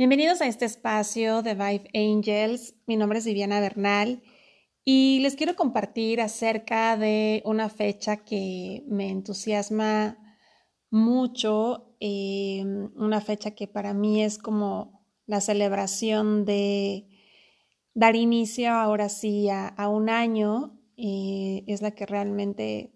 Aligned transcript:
Bienvenidos 0.00 0.40
a 0.40 0.46
este 0.46 0.64
espacio 0.64 1.42
de 1.42 1.52
Vive 1.52 1.90
Angels. 1.92 2.74
Mi 2.86 2.96
nombre 2.96 3.18
es 3.18 3.26
Viviana 3.26 3.60
Bernal 3.60 4.22
y 4.82 5.18
les 5.20 5.36
quiero 5.36 5.56
compartir 5.56 6.22
acerca 6.22 6.96
de 6.96 7.42
una 7.44 7.68
fecha 7.68 8.24
que 8.24 8.82
me 8.88 9.10
entusiasma 9.10 10.16
mucho, 10.88 11.94
eh, 12.00 12.64
una 12.96 13.20
fecha 13.20 13.50
que 13.50 13.68
para 13.68 13.92
mí 13.92 14.22
es 14.22 14.38
como 14.38 15.06
la 15.26 15.42
celebración 15.42 16.46
de 16.46 17.06
dar 17.92 18.16
inicio 18.16 18.70
ahora 18.70 19.10
sí 19.10 19.50
a, 19.50 19.86
un 19.90 20.08
año, 20.08 20.80
eh, 20.96 21.62
es 21.66 21.82
la 21.82 21.90
que 21.90 22.06
realmente 22.06 22.94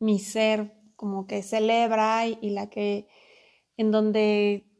mi 0.00 0.18
ser 0.18 0.74
como 0.96 1.26
que 1.26 1.42
celebra 1.42 2.26
y 2.26 2.50
la 2.50 2.68
que 2.68 3.08
en 3.78 3.90
donde 3.90 4.73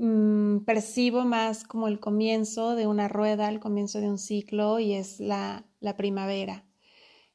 Mm, 0.00 0.60
percibo 0.64 1.24
más 1.24 1.64
como 1.64 1.88
el 1.88 1.98
comienzo 1.98 2.76
de 2.76 2.86
una 2.86 3.08
rueda, 3.08 3.48
el 3.48 3.58
comienzo 3.58 4.00
de 4.00 4.08
un 4.08 4.18
ciclo 4.18 4.78
y 4.78 4.94
es 4.94 5.18
la, 5.18 5.66
primavera. 5.96 6.64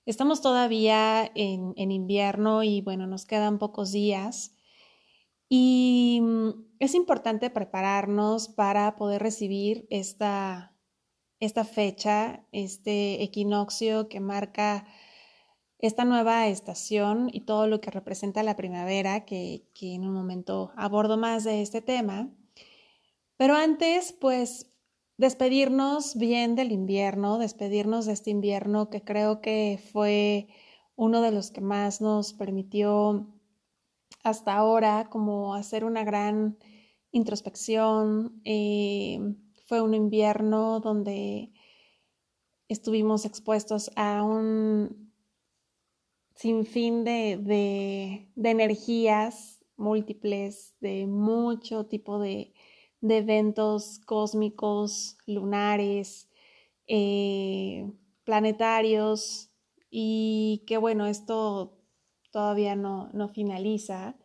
Estamos 0.05 0.41
todavía 0.41 1.29
en, 1.35 1.73
invierno 1.91 2.63
y 2.63 2.81
bueno, 2.81 3.05
nos 3.05 3.25
quedan 3.25 3.59
pocos 3.59 3.91
días 3.91 4.55
y 5.49 6.21
mm, 6.21 6.49
es 6.79 6.95
importante 6.95 7.49
prepararnos 7.49 8.47
para 8.47 8.95
poder 8.95 9.21
recibir 9.21 9.85
esta, 9.89 10.73
esta 11.41 11.65
fecha, 11.65 12.47
este 12.53 13.23
equinoccio 13.23 14.07
que 14.07 14.21
marca 14.21 14.87
esta 15.79 16.05
nueva 16.05 16.47
estación 16.47 17.29
y 17.33 17.41
todo 17.41 17.67
lo 17.67 17.81
que 17.81 17.91
representa 17.91 18.41
la 18.43 18.55
primavera, 18.55 19.25
que, 19.25 19.67
que 19.73 19.95
en 19.95 20.07
un 20.07 20.13
momento 20.13 20.71
abordo 20.77 21.17
más 21.17 21.43
de 21.43 21.61
este 21.61 21.81
tema. 21.81 22.31
Pero 23.43 23.57
antes, 23.57 24.13
pues, 24.13 24.73
despedirnos 25.17 26.15
bien 26.15 26.55
del 26.55 26.71
invierno, 26.71 27.39
despedirnos 27.39 28.05
de 28.05 28.13
este 28.13 28.29
invierno 28.29 28.89
que 28.89 29.03
creo 29.03 29.41
que 29.41 29.81
fue 29.91 30.47
uno 30.95 31.21
de 31.21 31.33
los 31.33 31.51
que 31.51 31.59
más 31.59 31.99
nos 31.99 32.31
permitió 32.31 33.27
hasta 34.23 34.53
ahora 34.53 35.09
como 35.09 35.55
hacer 35.55 35.83
una 35.83 36.05
gran 36.05 36.57
introspección. 37.11 38.39
Eh, 38.45 39.19
fue 39.65 39.81
un 39.81 39.93
invierno 39.93 40.79
donde 40.79 41.51
estuvimos 42.69 43.25
expuestos 43.25 43.91
a 43.97 44.23
un 44.23 45.11
sinfín 46.33 47.03
de, 47.03 47.35
de, 47.43 48.31
de 48.35 48.49
energías 48.49 49.65
múltiples, 49.75 50.75
de 50.79 51.07
mucho 51.07 51.87
tipo 51.87 52.19
de, 52.19 52.52
de 53.03 53.17
eventos 53.17 53.99
cósmicos, 54.05 55.17
lunares, 55.25 56.29
eh, 56.87 57.91
planetarios 58.23 59.51
y 59.89 60.63
que 60.67 60.77
bueno, 60.77 61.05
esto 61.05 61.77
todavía 62.31 62.77
no, 62.77 63.09
no 63.13 63.27
finaliza. 63.27 64.15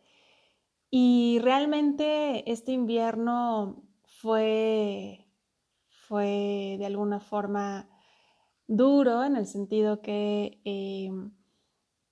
Y 0.89 1.39
realmente 1.41 2.49
este 2.49 2.71
invierno 2.71 3.83
fue, 4.05 5.27
fue 6.07 6.77
de 6.79 6.85
alguna 6.85 7.19
forma 7.19 7.89
duro 8.65 9.25
en 9.25 9.35
el 9.35 9.45
sentido 9.45 10.01
que 10.01 10.61
eh, 10.63 11.11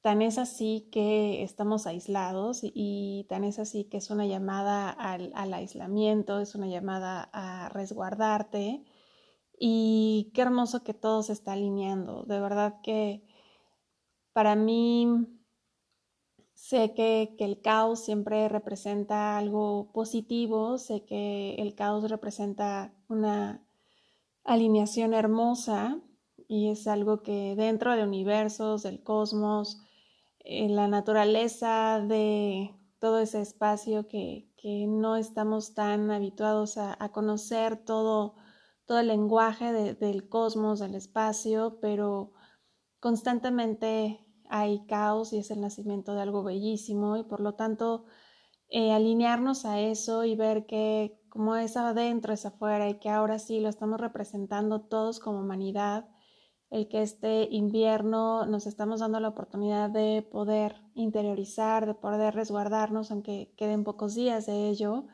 Tan 0.01 0.21
es 0.21 0.37
así 0.37 0.87
que 0.91 1.43
estamos 1.43 1.87
aislados 1.87 2.61
y 2.63 3.25
tan 3.29 3.43
es 3.43 3.59
así 3.59 3.85
que 3.85 3.97
es 3.97 4.09
una 4.09 4.25
llamada 4.25 4.89
al, 4.89 5.33
aislamiento, 5.53 6.39
es 6.39 6.55
una 6.55 6.67
llamada 6.67 7.29
a 7.33 7.69
resguardarte 7.69 8.83
y 9.59 10.31
qué 10.33 10.41
hermoso 10.43 10.83
que 10.83 10.93
todo 10.93 11.23
se 11.23 11.33
está 11.33 11.53
alineando. 11.53 12.23
De 12.23 12.39
verdad 12.39 12.79
que 12.83 13.23
para 14.33 14.55
mí 14.55 15.27
sé 16.53 16.93
que, 16.93 17.35
que 17.37 17.45
el 17.45 17.61
caos 17.61 18.05
siempre 18.05 18.49
representa 18.49 19.37
algo 19.37 19.91
positivo, 19.93 20.77
sé 20.77 21.05
que 21.05 21.55
el 21.55 21.75
caos 21.75 22.09
representa 22.09 22.93
una 23.09 23.63
alineación 24.43 25.13
hermosa 25.13 25.99
y 26.47 26.69
es 26.69 26.87
algo 26.87 27.23
que 27.23 27.55
dentro 27.55 27.95
de 27.95 28.03
universos, 28.03 28.83
del 28.83 29.03
cosmos, 29.03 29.81
la 30.47 30.87
naturaleza 30.87 31.99
de 31.99 32.73
todo 32.99 33.19
ese 33.19 33.41
espacio 33.41 34.07
que, 34.07 34.45
no 34.89 35.15
estamos 35.15 35.73
tan 35.75 36.11
habituados 36.11 36.77
a, 36.77 36.97
conocer 37.13 37.77
todo, 37.77 38.35
todo 38.85 38.99
el 38.99 39.07
lenguaje 39.07 39.71
del 39.71 40.27
cosmos, 40.27 40.79
del 40.79 40.95
espacio, 40.95 41.79
pero 41.79 42.33
constantemente 42.99 44.19
hay 44.49 44.85
caos 44.85 45.31
y 45.31 45.37
es 45.37 45.51
el 45.51 45.61
nacimiento 45.61 46.15
de 46.15 46.21
algo 46.21 46.43
bellísimo 46.43 47.15
y 47.15 47.23
por 47.23 47.39
lo 47.39 47.53
tanto 47.53 48.05
eh, 48.69 48.91
alinearnos 48.91 49.63
a 49.63 49.79
eso 49.79 50.25
y 50.25 50.35
ver 50.35 50.65
que 50.65 51.17
como 51.29 51.55
es 51.55 51.77
adentro 51.77 52.33
es 52.33 52.45
afuera 52.45 52.89
y 52.89 52.99
que 52.99 53.09
ahora 53.09 53.39
sí 53.39 53.61
lo 53.61 53.69
estamos 53.69 54.01
representando 54.01 54.81
todos 54.81 55.19
como 55.19 55.39
humanidad 55.39 56.09
el 56.69 56.89
que 56.89 57.01
este 57.01 57.47
invierno 57.49 58.45
nos 58.45 58.67
estamos 58.67 58.99
dando 58.99 59.19
la 59.19 59.29
oportunidad 59.29 59.89
de 59.89 60.21
poder 60.21 60.81
interiorizar, 60.95 61.85
de 61.85 61.93
poder 61.93 62.35
resguardarnos, 62.35 63.11
aunque 63.11 63.53
queden 63.55 63.83
pocos 63.83 64.15
días 64.15 64.45
de 64.45 64.69
ello. 64.69 65.07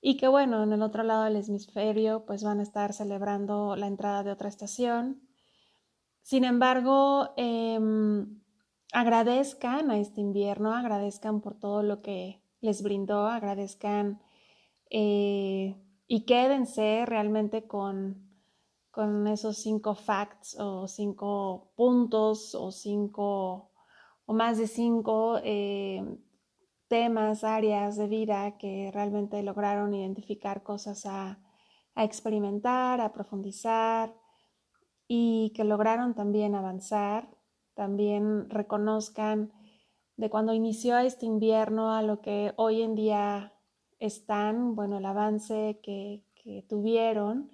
Y 0.00 0.16
que 0.16 0.26
bueno, 0.26 0.62
en 0.64 0.72
el 0.72 0.82
otro 0.82 1.04
lado 1.04 1.24
del 1.24 1.36
hemisferio 1.36 2.24
pues 2.26 2.42
van 2.42 2.58
a 2.58 2.64
estar 2.64 2.92
celebrando 2.92 3.76
la 3.76 3.86
entrada 3.86 4.24
de 4.24 4.32
otra 4.32 4.48
estación. 4.48 5.22
Sin 6.22 6.44
embargo, 6.44 7.30
em, 7.36 8.40
agradezcan 8.92 9.90
a 9.90 9.98
este 9.98 10.20
invierno, 10.20 10.74
agradezcan 10.74 11.40
por 11.40 11.54
todo 11.58 11.82
lo 11.82 12.02
que 12.02 12.42
les 12.60 12.82
brindó, 12.82 13.26
agradezcan 13.26 14.20
eh, 14.90 15.76
y 16.06 16.24
quédense 16.26 17.04
realmente 17.06 17.66
con 17.66 18.31
con 18.92 19.26
esos 19.26 19.56
cinco 19.56 19.94
facts 19.94 20.54
o 20.60 20.86
cinco 20.86 21.72
puntos 21.74 22.54
o 22.54 22.70
cinco 22.70 23.72
o 24.26 24.34
más 24.34 24.58
de 24.58 24.68
cinco 24.68 25.40
eh, 25.42 26.04
temas, 26.88 27.42
áreas 27.42 27.96
de 27.96 28.06
vida 28.06 28.58
que 28.58 28.90
realmente 28.92 29.42
lograron 29.42 29.94
identificar 29.94 30.62
cosas 30.62 31.06
a, 31.06 31.40
experimentar, 31.96 33.00
a 33.00 33.12
profundizar 33.12 34.14
y 35.08 35.52
que 35.54 35.64
lograron 35.64 36.14
también 36.14 36.54
avanzar, 36.54 37.28
también 37.74 38.48
reconozcan 38.50 39.52
de 40.16 40.28
cuando 40.28 40.52
inició 40.52 40.98
este 40.98 41.24
invierno 41.24 41.92
a 41.94 42.02
lo 42.02 42.20
que 42.20 42.52
hoy 42.56 42.82
en 42.82 42.94
día 42.94 43.54
están, 43.98 44.74
bueno, 44.74 44.98
el 44.98 45.06
avance 45.06 45.80
que, 45.82 46.26
que 46.34 46.64
tuvieron 46.68 47.50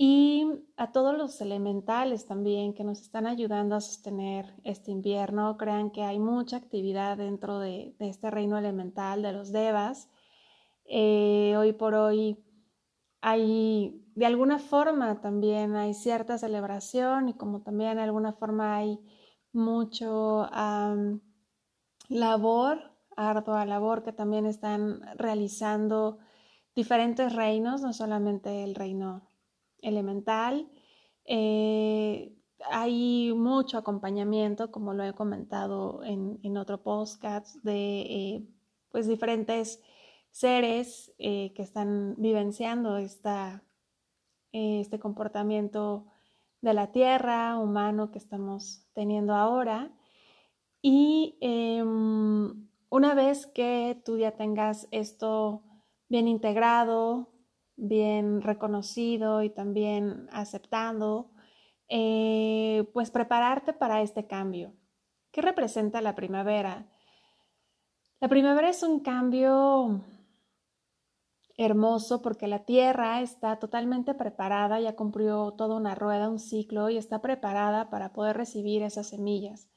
y 0.00 0.46
a 0.76 0.92
todos 0.92 1.18
los 1.18 1.40
elementales 1.40 2.24
también 2.24 2.72
que 2.72 2.84
nos 2.84 3.00
están 3.00 3.26
ayudando 3.26 3.74
a 3.74 3.80
sostener 3.80 4.54
este 4.62 4.92
invierno. 4.92 5.56
Crean 5.58 5.90
que 5.90 6.04
hay 6.04 6.20
mucha 6.20 6.56
actividad 6.56 7.16
dentro 7.16 7.58
de, 7.58 7.96
este 7.98 8.30
reino 8.30 8.56
elemental 8.56 9.22
de 9.22 9.32
los 9.32 9.50
devas. 9.50 10.08
Eh, 10.84 11.56
hoy 11.58 11.72
por 11.72 11.94
hoy 11.94 12.38
hay, 13.20 14.06
de 14.14 14.26
alguna 14.26 14.60
forma 14.60 15.20
también 15.20 15.74
hay 15.74 15.94
cierta 15.94 16.38
celebración 16.38 17.28
y 17.28 17.34
como 17.34 17.62
también 17.62 17.96
de 17.96 18.04
alguna 18.04 18.32
forma 18.32 18.76
hay 18.76 19.00
mucho 19.52 20.48
labor, 22.08 22.92
ardua 23.16 23.66
labor 23.66 24.04
que 24.04 24.12
también 24.12 24.46
están 24.46 25.00
realizando 25.16 26.18
diferentes 26.76 27.34
reinos, 27.34 27.82
no 27.82 27.92
solamente 27.92 28.62
el 28.62 28.76
reino 28.76 29.27
elemental. 29.82 30.68
Eh, 31.24 32.34
hay 32.70 33.32
mucho 33.34 33.78
acompañamiento, 33.78 34.70
como 34.70 34.94
lo 34.94 35.04
he 35.04 35.12
comentado 35.12 36.02
en, 36.04 36.56
otro 36.56 36.82
podcast, 36.82 37.56
de 37.62 38.00
eh, 38.00 38.48
pues 38.90 39.06
diferentes 39.06 39.80
seres 40.30 41.12
eh, 41.18 41.52
que 41.54 41.62
están 41.62 42.14
vivenciando 42.18 42.96
esta, 42.96 43.62
este 44.52 44.98
comportamiento 44.98 46.06
de 46.60 46.74
la 46.74 46.90
tierra 46.92 47.58
humano 47.58 48.10
que 48.10 48.18
estamos 48.18 48.86
teniendo 48.94 49.34
ahora. 49.34 49.92
Y 50.82 51.36
em, 51.40 52.68
una 52.90 53.14
vez 53.14 53.46
que 53.46 54.00
tú 54.04 54.18
ya 54.18 54.32
tengas 54.32 54.88
esto 54.90 55.62
bien 56.08 56.28
integrado, 56.28 57.28
bien 57.78 58.42
reconocido 58.42 59.42
y 59.42 59.50
también 59.50 60.28
aceptando, 60.32 61.30
eh, 61.88 62.90
pues 62.92 63.10
prepararte 63.10 63.72
para 63.72 64.02
este 64.02 64.26
cambio. 64.26 64.74
¿Qué 65.30 65.40
representa 65.40 66.02
la 66.02 66.14
primavera? 66.14 66.90
La 68.20 68.28
primavera 68.28 68.68
es 68.68 68.82
un 68.82 69.00
cambio 69.00 70.04
hermoso 71.56 72.20
porque 72.20 72.48
la 72.48 72.64
tierra 72.64 73.20
está 73.20 73.58
totalmente 73.58 74.14
preparada, 74.14 74.80
ya 74.80 74.96
cumplió 74.96 75.52
toda 75.52 75.76
una 75.76 75.94
rueda, 75.94 76.28
un 76.28 76.40
ciclo 76.40 76.90
y 76.90 76.96
está 76.96 77.20
preparada 77.20 77.90
para 77.90 78.12
poder 78.12 78.36
recibir 78.36 78.82
esas 78.82 79.08
semillas. 79.08 79.68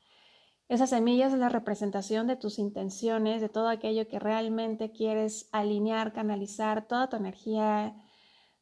Esas 0.71 0.91
semillas 0.91 1.33
es 1.33 1.39
la 1.39 1.49
representación 1.49 2.27
de 2.27 2.37
tus 2.37 2.57
intenciones, 2.57 3.41
de 3.41 3.49
todo 3.49 3.67
aquello 3.67 4.07
que 4.07 4.19
realmente 4.19 4.93
quieres 4.93 5.49
alinear, 5.51 6.13
canalizar, 6.13 6.87
toda 6.87 7.09
tu 7.09 7.17
energía, 7.17 7.93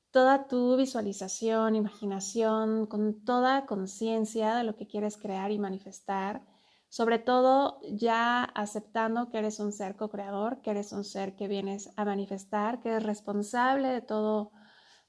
toda 0.10 0.48
tu 0.48 0.76
visualización, 0.76 1.76
imaginación, 1.76 2.88
con 2.88 3.24
toda 3.24 3.68
conciencia 3.68 4.56
de 4.56 4.64
lo 4.64 4.76
que 4.76 4.88
quieres 4.88 5.18
crear 5.18 5.52
y 5.52 5.60
manifestar. 5.60 6.42
Sobre 6.88 7.20
todo 7.20 7.80
ya 7.92 8.44
aceptando 8.44 9.30
que 9.30 9.38
eres 9.38 9.60
un 9.60 9.72
ser 9.72 9.96
co-creador, 9.96 10.64
que 10.64 10.72
eres 10.72 10.92
un 10.94 11.04
ser 11.04 11.36
que 11.36 11.48
vienes 11.48 11.92
a 11.96 12.06
manifestar, 12.06 12.80
que 12.80 12.90
eres 12.90 13.04
responsable 13.04 13.88
de 13.88 14.02
todo, 14.02 14.52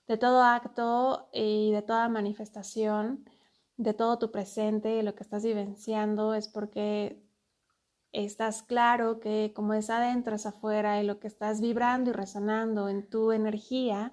de 0.07 0.19
todo 0.19 0.43
acto 0.43 1.31
y 1.33 1.73
de 1.73 1.81
toda 1.81 2.11
manifestación, 2.11 3.25
de 3.81 3.95
todo 3.95 4.19
tu 4.19 4.31
presente 4.31 4.97
y 4.97 5.03
lo 5.03 5.15
que 5.15 5.23
estás 5.23 5.43
vivenciando 5.43 6.35
es 6.35 6.49
porque 6.49 7.25
estás 8.13 8.63
claro 8.63 9.21
que 9.21 9.53
como 9.55 9.73
es 9.73 9.89
adentro 9.89 10.37
es 10.37 10.45
afuera 10.45 11.01
y 11.01 11.07
lo 11.07 11.19
que 11.19 11.29
estás 11.29 11.63
vibrando 11.63 12.11
y 12.11 12.13
resonando 12.13 12.91
en 12.91 13.09
tu 13.09 13.33
energía 13.33 14.13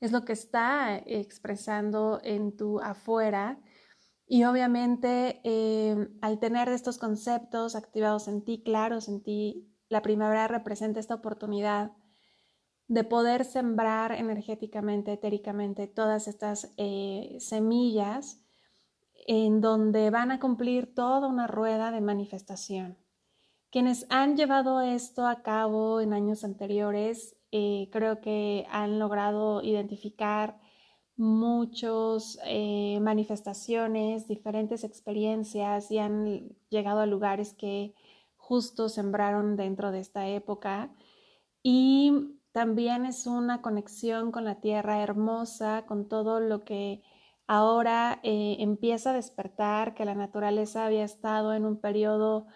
es 0.00 0.10
lo 0.10 0.24
que 0.24 0.32
está 0.32 0.96
expresando 1.06 2.20
en 2.24 2.56
tu 2.56 2.80
afuera. 2.80 3.60
Y 4.26 4.42
obviamente 4.42 5.40
em, 5.44 6.18
al 6.20 6.40
tener 6.40 6.68
estos 6.68 6.98
conceptos 6.98 7.76
activados 7.76 8.26
en 8.26 8.42
ti, 8.42 8.64
claros 8.64 9.08
en 9.08 9.22
ti, 9.22 9.72
la 9.88 10.02
primavera 10.02 10.48
representa 10.48 10.98
esta 10.98 11.14
oportunidad 11.14 11.92
de 12.88 13.04
poder 13.04 13.44
sembrar 13.44 14.12
energéticamente, 14.12 15.12
etéricamente, 15.12 15.86
todas 15.86 16.26
estas 16.26 16.72
eh, 16.76 17.36
semillas 17.38 18.45
en 19.26 19.60
donde 19.60 20.10
van 20.10 20.30
a 20.30 20.38
cumplir 20.38 20.94
toda 20.94 21.26
una 21.26 21.46
rueda 21.48 21.90
de 21.90 22.00
manifestación. 22.00 22.96
Quienes 23.70 24.06
han 24.08 24.36
llevado 24.36 24.80
esto 24.80 25.26
a 25.26 25.42
cabo 25.42 26.00
en 26.00 26.12
años 26.12 26.44
anteriores, 26.44 27.36
eh, 27.50 27.88
creo 27.90 28.20
que 28.20 28.66
han 28.70 28.98
logrado 28.98 29.62
identificar 29.62 30.60
muchas 31.16 32.38
eh, 32.44 33.00
manifestaciones, 33.00 34.28
diferentes 34.28 34.84
experiencias 34.84 35.90
y 35.90 35.98
han 35.98 36.56
llegado 36.68 37.00
a 37.00 37.06
lugares 37.06 37.54
que 37.54 37.94
justo 38.36 38.88
sembraron 38.88 39.56
dentro 39.56 39.90
de 39.90 40.00
esta 40.00 40.28
época. 40.28 40.94
Y 41.62 42.38
también 42.52 43.06
es 43.06 43.26
una 43.26 43.60
conexión 43.60 44.30
con 44.30 44.44
la 44.44 44.60
tierra 44.60 45.02
hermosa, 45.02 45.84
con 45.86 46.08
todo 46.08 46.38
lo 46.38 46.64
que 46.64 47.02
ahora 47.46 48.20
eh, 48.22 48.56
empieza 48.60 49.10
a 49.10 49.14
despertar, 49.14 49.94
que 49.94 50.04
la 50.04 50.14
naturaleza 50.14 50.86
había 50.86 51.04
estado 51.04 51.54
en 51.54 51.64
un 51.66 51.80
periodo 51.80 52.46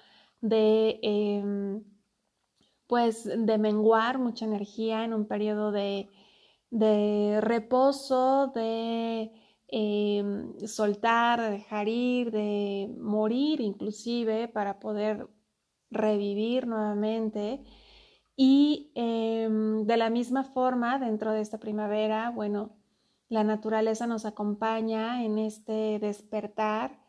de, 0.41 0.99
em, 1.03 1.85
pues, 2.87 3.25
de 3.25 3.59
menguar 3.59 4.19
mucha 4.19 4.45
energía, 4.45 5.05
en 5.05 5.15
un 5.15 5.27
periodo 5.27 5.73
de 5.73 6.09
de 6.71 7.41
reposo, 7.43 8.49
de 8.55 9.33
em, 9.69 10.59
soltar, 10.67 11.41
de 11.41 11.51
dejar 11.51 11.89
ir, 11.89 12.31
de 12.33 12.95
morir 12.99 13.61
inclusive 13.61 14.49
para 14.49 14.81
poder 14.81 15.29
revivir 15.91 16.67
nuevamente. 16.67 17.63
Y 18.37 18.93
em, 18.95 19.85
de 19.87 19.97
la 19.97 20.11
misma 20.11 20.45
forma, 20.45 20.99
dentro 20.99 21.33
de 21.33 21.41
esta 21.43 21.59
primavera, 21.61 22.31
bueno, 22.31 22.80
la 23.31 23.44
naturaleza 23.44 24.06
nos 24.06 24.27
acompaña 24.27 25.25
en 25.25 25.38
este 25.38 25.99
despertar 26.00 27.00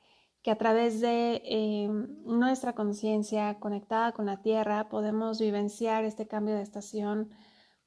que 0.43 0.51
a 0.51 0.57
través 0.57 1.01
de 1.01 1.41
em, 1.45 2.23
nuestra 2.25 2.73
conciencia 2.73 3.59
conectada 3.59 4.11
con 4.13 4.27
la 4.27 4.41
tierra 4.41 4.87
podemos 4.89 5.39
vivenciar 5.39 6.03
este 6.05 6.27
cambio 6.27 6.55
de 6.55 6.61
estación 6.61 7.31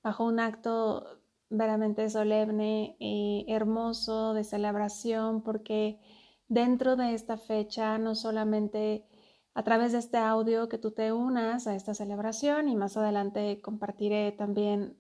bajo 0.02 0.24
un 0.24 0.40
acto 0.40 1.04
veramente 1.48 2.10
solemne, 2.10 2.96
y 2.98 3.46
hermoso, 3.48 4.34
de 4.34 4.44
celebración, 4.44 5.42
porque 5.42 6.00
dentro 6.48 6.96
de 6.96 7.14
esta 7.14 7.36
fecha 7.36 7.98
no 7.98 8.14
solamente 8.14 9.06
a 9.54 9.62
través 9.62 9.92
de 9.92 9.98
este 9.98 10.18
audio 10.18 10.68
que 10.68 10.78
tú 10.78 10.90
te 10.90 11.12
unas 11.12 11.66
a 11.68 11.76
esta 11.76 11.94
celebración 11.94 12.68
y 12.68 12.76
más 12.76 12.96
adelante 12.96 13.60
compartiré 13.60 14.32
también 14.32 14.98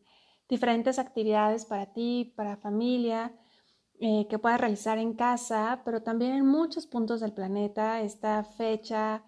diferentes 0.48 0.98
actividades 0.98 1.64
para 1.64 1.92
ti, 1.92 2.32
para 2.36 2.56
familia, 2.56 3.34
eh, 4.00 4.26
que 4.28 4.38
puedas 4.38 4.60
realizar 4.60 4.98
en 4.98 5.14
casa, 5.14 5.82
pero 5.84 6.02
también 6.02 6.32
en 6.32 6.46
muchos 6.46 6.86
puntos 6.86 7.20
del 7.20 7.32
planeta. 7.32 8.00
Esta 8.00 8.44
fecha 8.44 9.24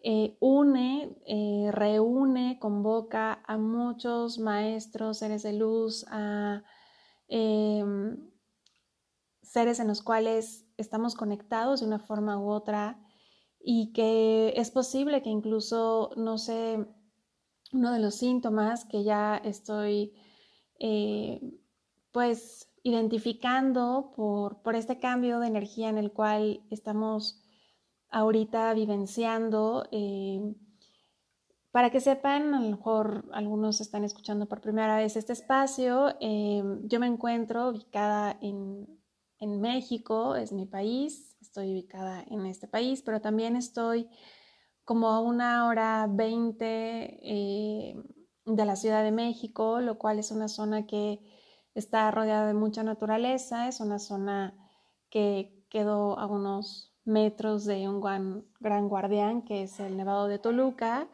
eh, 0.00 0.36
une, 0.40 1.16
eh, 1.26 1.70
reúne, 1.72 2.58
convoca 2.60 3.42
a 3.46 3.58
muchos 3.58 4.38
maestros, 4.38 5.18
seres 5.18 5.42
de 5.42 5.54
luz, 5.54 6.06
a 6.10 6.62
em, 7.28 8.30
seres 9.42 9.80
en 9.80 9.88
los 9.88 10.02
cuales 10.02 10.66
estamos 10.76 11.14
conectados 11.14 11.80
de 11.80 11.86
una 11.86 11.98
forma 11.98 12.38
u 12.38 12.50
otra 12.50 13.00
y 13.60 13.92
que 13.92 14.52
es 14.56 14.70
posible 14.70 15.22
que 15.22 15.30
incluso, 15.30 16.10
no 16.16 16.38
sé, 16.38 16.86
uno 17.72 17.92
de 17.92 17.98
los 17.98 18.16
síntomas 18.16 18.84
que 18.84 19.04
ya 19.04 19.36
estoy 19.38 20.12
eh, 20.78 21.40
pues 22.12 22.70
identificando 22.82 24.12
por, 24.14 24.62
por 24.62 24.76
este 24.76 24.98
cambio 24.98 25.40
de 25.40 25.48
energía 25.48 25.88
en 25.88 25.98
el 25.98 26.12
cual 26.12 26.62
estamos 26.70 27.42
ahorita 28.10 28.72
vivenciando. 28.74 29.88
Eh, 29.90 30.54
para 31.72 31.90
que 31.90 32.00
sepan, 32.00 32.54
a 32.54 32.60
lo 32.60 32.68
mejor 32.70 33.24
algunos 33.32 33.80
están 33.80 34.04
escuchando 34.04 34.46
por 34.46 34.60
primera 34.60 34.96
vez 34.96 35.16
este 35.16 35.32
espacio, 35.32 36.14
eh, 36.20 36.62
yo 36.84 37.00
me 37.00 37.08
encuentro 37.08 37.70
ubicada 37.70 38.38
en, 38.40 38.86
México, 39.60 40.36
es 40.36 40.52
mi 40.52 40.64
país, 40.64 41.36
estoy 41.42 41.72
ubicada 41.72 42.24
en 42.30 42.46
este 42.46 42.66
país, 42.66 43.02
pero 43.02 43.20
también 43.20 43.56
estoy 43.56 44.08
como 44.84 45.08
a 45.08 45.20
una 45.20 45.66
hora 45.66 46.06
veinte 46.08 47.20
de 48.46 48.64
la 48.64 48.76
Ciudad 48.76 49.02
de 49.02 49.12
México, 49.12 49.80
lo 49.80 49.98
cual 49.98 50.18
es 50.18 50.30
una 50.30 50.48
zona 50.48 50.86
que 50.86 51.20
está 51.74 52.10
rodeada 52.10 52.46
de 52.46 52.54
mucha 52.54 52.82
naturaleza, 52.82 53.68
es 53.68 53.80
una 53.80 53.98
zona 53.98 54.54
que 55.10 55.64
quedó 55.68 56.18
a 56.18 56.26
unos 56.26 56.92
metros 57.04 57.64
de 57.64 57.88
un 57.88 58.00
gran, 58.00 58.88
guardián 58.88 59.42
que 59.42 59.62
es 59.64 59.80
el 59.80 59.96
Nevado 59.96 60.26
de 60.26 60.38
Toluca. 60.38 61.08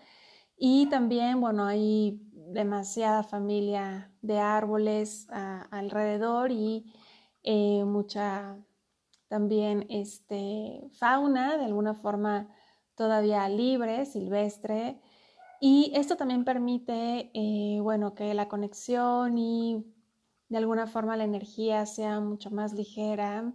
Y 0.57 0.87
también, 0.87 1.41
bueno, 1.41 1.65
hay 1.65 2.21
demasiada 2.33 3.23
familia 3.23 4.11
de 4.23 4.39
árboles 4.39 5.27
alrededor 5.31 6.53
y 6.53 6.93
eh, 7.43 7.85
mucha 7.85 8.59
también 9.29 9.87
este, 9.89 10.83
fauna, 10.93 11.57
de 11.57 11.65
alguna 11.65 11.95
forma 11.95 12.49
todavía 12.95 13.49
libre, 13.49 14.05
silvestre. 14.05 15.01
Y 15.61 15.93
esto 15.95 16.17
también 16.17 16.45
permite, 16.45 17.31
eh, 17.35 17.81
bueno, 17.83 18.15
que 18.15 18.33
la 18.33 18.49
conexión 18.49 19.37
y 19.37 19.85
de 20.49 20.59
alguna 20.59 20.87
forma 20.87 21.19
la 21.19 21.25
energía 21.25 21.85
sea 21.85 22.21
mucho 22.21 22.51
más 22.51 22.73
ligera, 22.73 23.53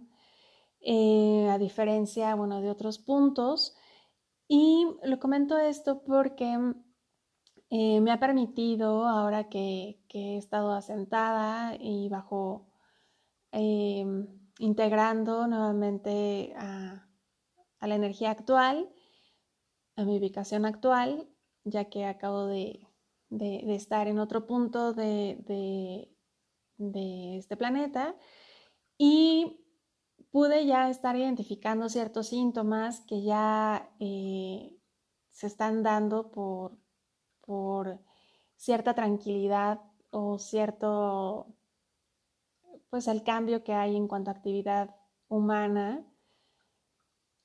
eh, 0.80 1.48
a 1.50 1.58
diferencia, 1.58 2.36
bueno, 2.36 2.60
de 2.60 2.70
otros 2.70 2.98
puntos. 3.00 3.76
Y 4.48 4.86
lo 5.02 5.18
comento 5.18 5.58
esto 5.58 6.02
porque 6.04 6.56
eh, 7.70 8.00
me 8.00 8.12
ha 8.12 8.20
permitido, 8.20 9.06
ahora 9.06 9.48
que, 9.48 10.00
he 10.14 10.36
estado 10.38 10.72
asentada 10.72 11.76
y 11.78 12.08
bajo, 12.08 12.68
integrando 14.58 15.46
nuevamente 15.46 16.54
a, 16.56 17.06
la 17.80 17.94
energía 17.94 18.30
actual, 18.30 18.88
a 19.96 20.04
mi 20.04 20.18
ubicación 20.18 20.64
actual, 20.66 21.28
ya 21.66 21.90
que 21.90 22.06
acabo 22.06 22.46
de, 22.46 22.80
estar 23.30 24.08
en 24.08 24.18
otro 24.18 24.46
punto 24.46 24.94
de, 24.94 26.08
de 26.78 27.36
este 27.36 27.56
planeta. 27.56 28.16
Y 28.98 29.66
pude 30.30 30.66
ya 30.66 30.90
estar 30.90 31.16
identificando 31.16 31.88
ciertos 31.88 32.28
síntomas 32.28 33.00
que 33.00 33.22
ya 33.22 33.90
eh, 34.00 34.78
se 35.30 35.46
están 35.46 35.82
dando 35.82 36.30
por, 36.30 36.78
por 37.40 38.00
cierta 38.56 38.94
tranquilidad 38.94 39.80
o 40.10 40.38
cierto, 40.38 41.54
pues 42.90 43.08
el 43.08 43.22
cambio 43.22 43.64
que 43.64 43.74
hay 43.74 43.96
en 43.96 44.08
cuanto 44.08 44.30
a 44.30 44.34
actividad 44.34 44.94
humana. 45.28 46.06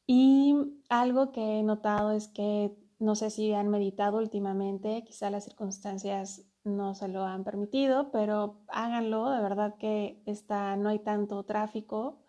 Y 0.05 0.55
algo 0.89 1.31
que 1.31 1.59
he 1.59 1.63
notado 1.63 2.11
es 2.11 2.27
que 2.27 2.75
no 3.01 3.15
sé 3.15 3.31
si 3.31 3.51
han 3.53 3.67
meditado 3.69 4.19
últimamente, 4.19 5.03
quizá 5.03 5.29
las 5.29 5.43
circunstancias 5.43 6.43
no 6.63 6.93
se 6.93 7.07
lo 7.07 7.23
han 7.23 7.43
permitido, 7.43 8.11
pero 8.11 8.61
háganlo, 8.69 9.31
de 9.31 9.41
verdad 9.41 9.75
que 9.77 10.21
está, 10.25 10.75
no 10.75 10.89
hay 10.89 10.99
tanto 10.99 11.43
tráfico 11.43 12.19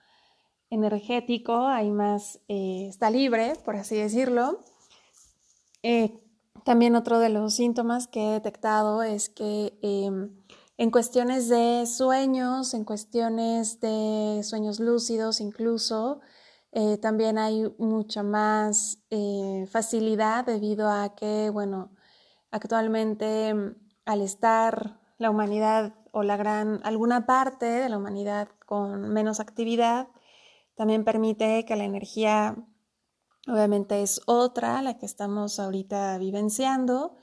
energético, 0.70 1.66
hay 1.66 1.90
más, 1.90 2.40
eh, 2.48 2.86
está 2.88 3.10
libre, 3.10 3.52
por 3.64 3.76
así 3.76 3.96
decirlo. 3.96 4.60
Eh, 5.82 6.18
también 6.64 6.96
otro 6.96 7.18
de 7.18 7.28
los 7.28 7.54
síntomas 7.54 8.06
que 8.06 8.28
he 8.28 8.32
detectado 8.32 9.02
es 9.02 9.28
que 9.28 9.78
em, 9.82 10.30
en 10.78 10.90
cuestiones 10.90 11.48
de 11.48 11.84
sueños, 11.86 12.72
en 12.72 12.84
cuestiones 12.84 13.80
de 13.80 14.40
sueños 14.42 14.80
lúcidos 14.80 15.40
incluso, 15.40 16.20
eh, 16.72 16.98
también 16.98 17.38
hay 17.38 17.72
mucha 17.78 18.22
más 18.22 18.98
facilidad 19.70 20.44
debido 20.44 20.88
a 20.90 21.14
que, 21.14 21.50
bueno, 21.50 21.92
actualmente 22.50 23.54
al 24.04 24.20
estar 24.20 24.98
la 25.18 25.30
humanidad 25.30 25.94
o 26.10 26.22
la 26.22 26.36
gran, 26.36 26.80
alguna 26.82 27.26
parte 27.26 27.66
de 27.66 27.88
la 27.88 27.98
humanidad 27.98 28.48
con 28.66 29.12
menos 29.12 29.38
actividad, 29.38 30.08
también 30.74 31.04
permite 31.04 31.64
que 31.64 31.76
la 31.76 31.84
energía 31.84 32.56
obviamente 33.48 34.02
es 34.02 34.20
otra, 34.26 34.82
la 34.82 34.98
que 34.98 35.06
estamos 35.06 35.58
ahorita 35.58 36.18
vivenciando, 36.18 37.16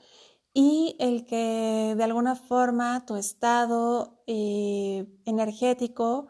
y 0.52 0.96
el 0.98 1.26
que 1.26 1.94
de 1.96 2.04
alguna 2.04 2.34
forma 2.34 3.06
tu 3.06 3.16
estado 3.16 4.20
eh, 4.26 5.06
energético, 5.24 6.28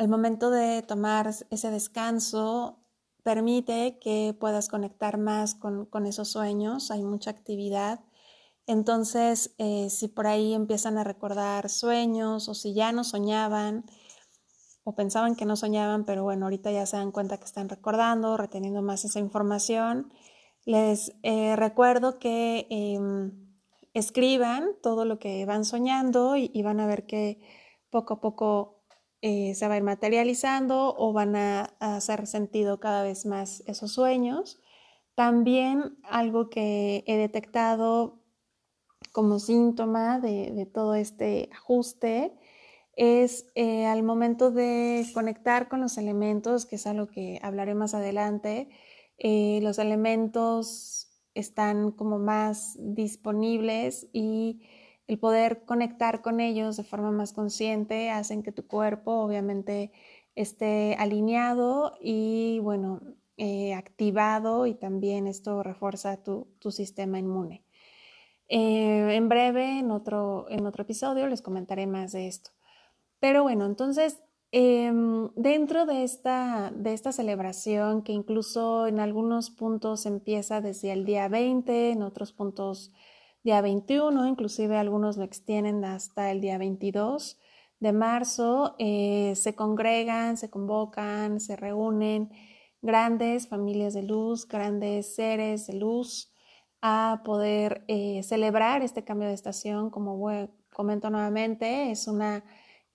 al 0.00 0.08
momento 0.08 0.50
de 0.50 0.80
tomar 0.80 1.28
ese 1.50 1.70
descanso, 1.70 2.78
permite 3.22 3.98
que 4.00 4.34
puedas 4.40 4.68
conectar 4.68 5.18
más 5.18 5.54
con, 5.54 5.84
con 5.84 6.06
esos 6.06 6.28
sueños, 6.30 6.90
hay 6.90 7.02
mucha 7.02 7.30
actividad. 7.30 8.00
Entonces, 8.66 9.54
eh, 9.58 9.90
si 9.90 10.08
por 10.08 10.26
ahí 10.26 10.54
empiezan 10.54 10.96
a 10.96 11.04
recordar 11.04 11.68
sueños 11.68 12.48
o 12.48 12.54
si 12.54 12.72
ya 12.72 12.92
no 12.92 13.04
soñaban 13.04 13.84
o 14.84 14.94
pensaban 14.94 15.36
que 15.36 15.44
no 15.44 15.54
soñaban, 15.54 16.06
pero 16.06 16.24
bueno, 16.24 16.46
ahorita 16.46 16.72
ya 16.72 16.86
se 16.86 16.96
dan 16.96 17.12
cuenta 17.12 17.36
que 17.36 17.44
están 17.44 17.68
recordando, 17.68 18.38
reteniendo 18.38 18.80
más 18.80 19.04
esa 19.04 19.18
información, 19.18 20.10
les 20.64 21.12
eh, 21.22 21.56
recuerdo 21.56 22.18
que 22.18 22.66
em, 22.70 23.32
escriban 23.92 24.70
todo 24.82 25.04
lo 25.04 25.18
que 25.18 25.44
van 25.44 25.66
soñando 25.66 26.36
y, 26.38 26.62
van 26.62 26.80
a 26.80 26.86
ver 26.86 27.04
que 27.04 27.38
poco 27.90 28.14
a 28.14 28.20
poco 28.22 28.79
eh, 29.22 29.54
se 29.54 29.68
va 29.68 29.74
a 29.74 29.76
ir 29.76 29.82
materializando 29.82 30.94
o 30.96 31.12
van 31.12 31.36
a 31.36 31.74
hacer 31.78 32.26
sentido 32.26 32.80
cada 32.80 33.02
vez 33.02 33.26
más 33.26 33.62
esos 33.66 33.92
sueños. 33.92 34.60
También 35.14 35.98
algo 36.04 36.48
que 36.48 37.04
he 37.06 37.16
detectado 37.16 38.20
como 39.12 39.38
síntoma 39.38 40.20
de, 40.20 40.66
todo 40.72 40.94
este 40.94 41.50
ajuste 41.52 42.32
es 42.96 43.46
eh, 43.54 43.86
al 43.86 44.02
momento 44.02 44.50
de 44.50 45.06
conectar 45.14 45.68
con 45.68 45.80
los 45.80 45.98
elementos, 45.98 46.66
que 46.66 46.76
es 46.76 46.86
algo 46.86 47.08
que 47.08 47.38
hablaré 47.42 47.74
más 47.74 47.94
adelante, 47.94 48.68
eh, 49.18 49.60
los 49.62 49.78
elementos 49.78 51.10
están 51.34 51.92
como 51.92 52.18
más 52.18 52.76
disponibles 52.78 54.08
y 54.12 54.62
el 55.10 55.18
poder 55.18 55.64
conectar 55.64 56.22
con 56.22 56.38
ellos 56.40 56.76
de 56.76 56.84
forma 56.84 57.10
más 57.10 57.32
consciente 57.32 58.10
hacen 58.10 58.42
que 58.42 58.52
tu 58.52 58.66
cuerpo 58.66 59.12
obviamente 59.12 59.92
esté 60.36 60.94
alineado 60.98 61.94
y 62.00 62.60
bueno, 62.60 63.00
eh, 63.36 63.74
activado 63.74 64.66
y 64.66 64.74
también 64.74 65.26
esto 65.26 65.62
refuerza 65.62 66.22
tu 66.22 66.70
sistema 66.70 67.18
inmune. 67.18 67.64
Eh, 68.52 69.14
en 69.14 69.28
breve, 69.28 69.78
en 69.78 69.92
otro, 69.92 70.46
en 70.48 70.66
otro 70.66 70.82
episodio, 70.82 71.28
les 71.28 71.40
comentaré 71.40 71.86
más 71.86 72.10
de 72.12 72.26
esto. 72.26 72.50
Pero 73.20 73.44
bueno, 73.44 73.64
entonces, 73.64 74.20
em, 74.50 75.30
dentro 75.36 75.86
de 75.86 76.02
esta, 76.02 76.72
de 76.74 76.92
esta 76.92 77.12
celebración, 77.12 78.02
que 78.02 78.12
incluso 78.12 78.88
en 78.88 78.98
algunos 78.98 79.50
puntos 79.50 80.04
empieza 80.04 80.60
desde 80.60 80.92
el 80.92 81.04
día 81.04 81.28
20, 81.28 81.92
en 81.92 82.02
otros 82.02 82.32
puntos 82.32 82.92
día 83.42 83.60
21, 83.60 84.26
inclusive 84.26 84.76
algunos 84.76 85.16
lo 85.16 85.24
extienden 85.24 85.84
hasta 85.84 86.30
el 86.30 86.40
día 86.40 86.58
22 86.58 87.38
de 87.80 87.92
marzo, 87.92 88.74
eh, 88.78 89.32
se 89.36 89.54
congregan, 89.54 90.36
se 90.36 90.50
convocan, 90.50 91.40
se 91.40 91.56
reúnen 91.56 92.30
grandes 92.82 93.48
familias 93.48 93.94
de 93.94 94.02
luz, 94.02 94.46
grandes 94.46 95.14
seres 95.14 95.66
de 95.66 95.74
luz, 95.74 96.32
a 96.82 97.22
poder 97.24 97.84
eh, 97.88 98.22
celebrar 98.22 98.82
este 98.82 99.04
cambio 99.04 99.28
de 99.28 99.34
estación, 99.34 99.90
como 99.90 100.18
comento 100.72 101.10
nuevamente, 101.10 101.90
es 101.90 102.06
un 102.06 102.22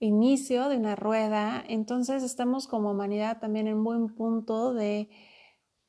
inicio 0.00 0.68
de 0.68 0.76
una 0.76 0.96
rueda, 0.96 1.64
entonces 1.68 2.22
estamos 2.22 2.66
como 2.66 2.90
humanidad 2.90 3.38
también 3.40 3.68
en 3.68 3.84
buen 3.84 4.14
punto 4.14 4.74
de 4.74 5.08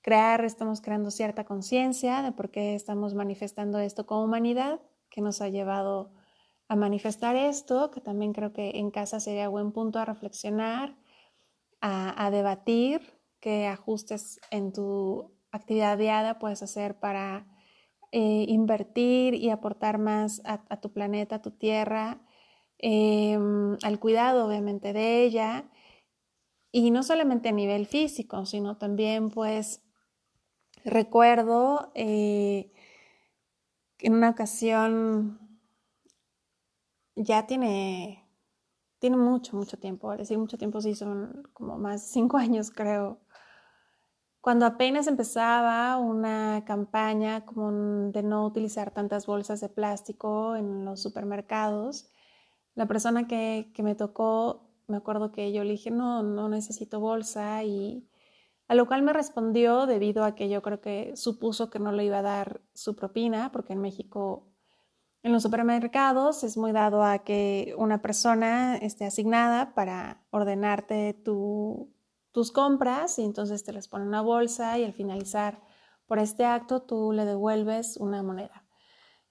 crear, 0.07 0.45
estamos 0.45 0.79
creando 0.79 1.11
cierta 1.11 1.43
conciencia 1.43 2.21
de 2.21 2.31
por 2.31 2.49
qué 2.49 2.75
estamos 2.75 3.13
manifestando 3.13 3.77
esto 3.77 4.05
como 4.05 4.23
humanidad, 4.23 4.79
que 5.09 5.19
nos 5.19 5.41
ha 5.41 5.49
llevado 5.49 6.13
a 6.69 6.77
manifestar 6.77 7.35
esto, 7.35 7.91
que 7.91 7.99
también 7.99 8.31
creo 8.31 8.53
que 8.53 8.79
en 8.79 8.89
casa 8.89 9.19
sería 9.19 9.49
buen 9.49 9.73
punto 9.73 9.99
a 9.99 10.05
reflexionar, 10.05 10.95
a, 11.81 12.31
debatir 12.31 13.01
qué 13.41 13.67
ajustes 13.67 14.39
en 14.49 14.71
tu 14.71 15.33
actividad 15.51 15.97
diaria 15.97 16.39
puedes 16.39 16.63
hacer 16.63 16.97
para 16.97 17.45
eh, 18.13 18.45
invertir 18.47 19.33
y 19.33 19.49
aportar 19.49 19.97
más 19.97 20.41
a, 20.45 20.79
tu 20.79 20.93
planeta, 20.93 21.35
a 21.35 21.41
tu 21.41 21.51
tierra, 21.51 22.21
em, 22.77 23.75
al 23.83 23.99
cuidado 23.99 24.47
obviamente 24.47 24.93
de 24.93 25.25
ella. 25.25 25.69
Y 26.71 26.91
no 26.91 27.03
solamente 27.03 27.49
a 27.49 27.51
nivel 27.51 27.87
físico, 27.87 28.45
sino 28.45 28.77
también 28.77 29.31
pues 29.31 29.83
recuerdo 30.85 31.91
eh, 31.95 32.71
en 33.99 34.13
una 34.13 34.29
ocasión 34.29 35.39
ya 37.15 37.47
tiene, 37.47 38.27
tiene 38.99 39.17
mucho, 39.17 39.55
mucho 39.55 39.77
tiempo, 39.77 40.15
decir 40.15 40.37
mucho 40.37 40.57
tiempo 40.57 40.81
sí 40.81 40.95
son 40.95 41.49
como 41.53 41.77
más 41.77 42.03
cinco 42.11 42.37
años 42.37 42.71
creo, 42.71 43.19
cuando 44.47 44.65
apenas 44.65 45.07
empezaba 45.07 45.97
una 45.97 46.63
campaña 46.65 47.43
como 47.45 47.69
de 48.11 48.23
no 48.23 48.45
utilizar 48.45 48.91
tantas 48.91 49.25
bolsas 49.25 49.59
de 49.59 49.67
plástico 49.67 50.55
en 50.55 50.85
los 50.85 51.01
supermercados, 51.01 52.09
la 52.73 52.85
persona 52.85 53.27
que, 53.27 53.73
me 53.79 53.95
tocó, 53.95 54.69
me 54.87 54.95
acuerdo 54.95 55.33
que 55.33 55.51
yo 55.51 55.65
le 55.65 55.71
dije, 55.71 55.91
no, 55.91 56.23
no 56.23 56.47
necesito 56.47 57.01
bolsa 57.01 57.63
y 57.65 58.07
a 58.67 58.75
lo 58.75 58.87
cual 58.87 59.01
me 59.01 59.13
respondió 59.13 59.85
debido 59.85 60.23
a 60.23 60.35
que 60.35 60.49
yo 60.49 60.61
creo 60.61 60.81
que 60.81 61.15
supuso 61.15 61.69
que 61.69 61.79
no 61.79 61.91
le 61.91 62.05
iba 62.05 62.19
a 62.19 62.23
dar 62.23 62.61
su 62.73 62.95
propina, 62.95 63.51
porque 63.51 63.73
en 63.73 63.81
México, 63.81 64.47
en 65.23 65.31
los 65.31 65.43
supermercados, 65.43 66.43
es 66.43 66.57
muy 66.57 66.71
dado 66.71 67.03
a 67.03 67.19
que 67.19 67.73
una 67.77 68.01
persona 68.01 68.77
esté 68.77 69.05
asignada 69.05 69.73
para 69.73 70.25
ordenarte 70.31 71.13
tu 71.13 71.93
tus 72.37 72.51
compras 72.51 73.17
y 73.17 73.23
entonces 73.23 73.63
te 73.63 73.73
les 73.73 73.87
pone 73.87 74.05
una 74.05 74.21
bolsa 74.21 74.77
y 74.77 74.83
al 74.83 74.93
finalizar 74.93 75.59
por 76.05 76.19
este 76.19 76.45
acto 76.45 76.83
tú 76.83 77.11
le 77.11 77.25
devuelves 77.25 77.97
una 77.97 78.21
moneda. 78.21 78.63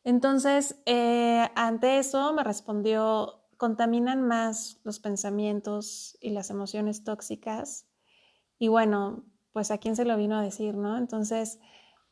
Entonces, 0.02 0.82
eh, 0.86 1.48
ante 1.54 2.00
eso 2.00 2.32
me 2.32 2.42
respondió, 2.42 3.44
contaminan 3.58 4.22
más 4.22 4.80
los 4.82 4.98
pensamientos 4.98 6.18
y 6.20 6.30
las 6.30 6.50
emociones 6.50 7.04
tóxicas. 7.04 7.86
Y 8.58 8.68
bueno, 8.68 9.24
pues 9.52 9.70
a 9.70 9.78
quién 9.78 9.96
se 9.96 10.04
lo 10.04 10.16
vino 10.16 10.36
a 10.36 10.42
decir, 10.42 10.74
¿no? 10.74 10.98
Entonces, 10.98 11.58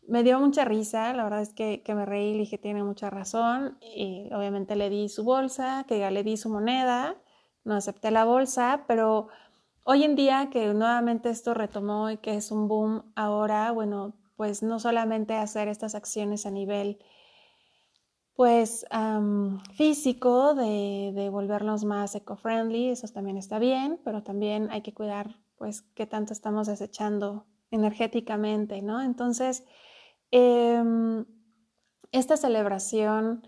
me 0.07 0.23
dio 0.23 0.39
mucha 0.41 0.65
risa, 0.65 1.13
la 1.15 1.25
verdad 1.25 1.43
es 1.43 1.55
que, 1.55 1.83
que 1.83 1.95
me 1.95 2.05
reí, 2.07 2.33
le 2.33 2.41
dije, 2.41 2.59
tiene 2.59 2.85
mucha 2.85 3.11
razón, 3.11 3.79
y 3.81 4.29
obviamente 4.33 4.77
le 4.77 4.91
di 4.91 5.09
su 5.09 5.25
bolsa, 5.25 5.85
que 5.89 5.99
ya 5.99 6.11
le 6.11 6.23
di 6.23 6.37
su 6.37 6.51
moneda, 6.51 7.17
no 7.65 7.75
acepté 7.75 8.11
la 8.11 8.25
bolsa, 8.25 8.85
pero 8.87 9.29
Hoy 9.87 10.03
en 10.03 10.17
día 10.17 10.49
que 10.51 10.73
nuevamente 10.73 11.29
esto 11.29 11.53
retomó 11.53 12.11
y 12.11 12.17
que 12.17 12.37
es 12.37 12.51
un 12.51 12.69
boom 12.69 13.13
ahora, 13.17 13.71
bueno, 13.71 14.15
pues 14.35 14.63
no 14.63 14.81
solamente 14.81 15.35
hacer 15.35 15.69
estas 15.69 15.95
acciones 15.95 16.47
a 16.47 16.51
nivel 16.51 16.99
pues 18.35 18.87
físico 19.75 20.55
de, 20.55 21.13
de, 21.15 21.29
volvernos 21.29 21.85
más 21.85 22.15
eco-friendly, 22.15 22.89
eso 22.89 23.07
también 23.09 23.37
está 23.37 23.59
bien, 23.59 24.01
pero 24.05 24.23
también 24.23 24.71
hay 24.71 24.81
que 24.81 24.95
cuidar 24.95 25.37
pues 25.57 25.83
qué 25.95 26.07
tanto 26.07 26.33
estamos 26.33 26.67
desechando 26.67 27.47
energéticamente, 27.71 28.83
¿no? 28.83 29.03
Entonces, 29.03 29.65
em, 30.31 31.25
esta 32.13 32.37
celebración 32.37 33.47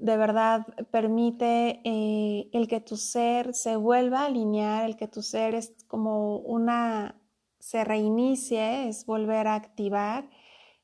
de 0.00 0.16
verdad 0.16 0.66
permite 0.90 1.80
eh, 1.84 2.48
el 2.52 2.68
que 2.68 2.80
tu 2.80 2.96
ser 2.96 3.54
se 3.54 3.76
vuelva 3.76 4.22
a 4.22 4.26
alinear, 4.26 4.84
el 4.86 4.96
que 4.96 5.08
tu 5.08 5.22
ser 5.22 5.54
es 5.54 5.74
como 5.88 6.38
una, 6.38 7.20
se 7.58 7.84
reinicie, 7.84 8.88
es 8.88 9.04
volver 9.04 9.46
a 9.46 9.54
activar. 9.54 10.30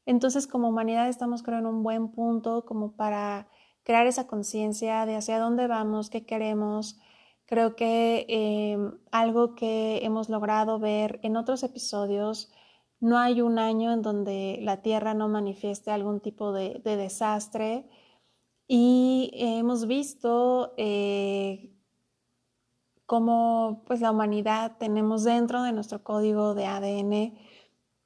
Entonces 0.05 0.47
como 0.47 0.69
humanidad 0.69 1.09
estamos 1.09 1.43
creo 1.43 1.59
en 1.59 1.67
un 1.67 1.83
buen 1.83 2.09
punto 2.13 2.65
como 2.67 2.93
para 2.93 3.49
crear 3.85 4.07
esa 4.07 4.27
conciencia 4.27 5.07
de 5.07 5.17
hacia 5.17 5.39
dónde 5.39 5.67
vamos, 5.67 6.11
qué 6.11 6.27
queremos. 6.27 6.99
Creo 7.47 7.77
que 7.77 8.27
em, 8.29 8.99
algo 9.13 9.55
que 9.55 10.05
hemos 10.05 10.29
logrado 10.29 10.79
ver 10.81 11.21
en 11.23 11.37
otros 11.37 11.63
episodios, 11.63 12.51
no 13.01 13.19
hay 13.19 13.41
un 13.41 13.59
año 13.59 13.93
en 13.93 14.03
donde 14.03 14.59
la 14.63 14.83
Tierra 14.83 15.15
no 15.15 15.29
manifieste 15.29 15.91
algún 15.91 16.21
tipo 16.21 16.53
de, 16.53 16.81
desastre. 16.85 17.89
Y 18.69 19.31
hemos 19.35 19.87
visto 19.87 20.75
eh, 20.77 21.73
cómo 23.07 23.85
pues, 23.87 24.01
la 24.01 24.11
humanidad 24.11 24.77
tenemos 24.79 25.25
dentro 25.25 25.63
de 25.63 25.73
nuestro 25.73 26.03
código 26.03 26.55
de 26.55 26.67
ADN 26.67 27.39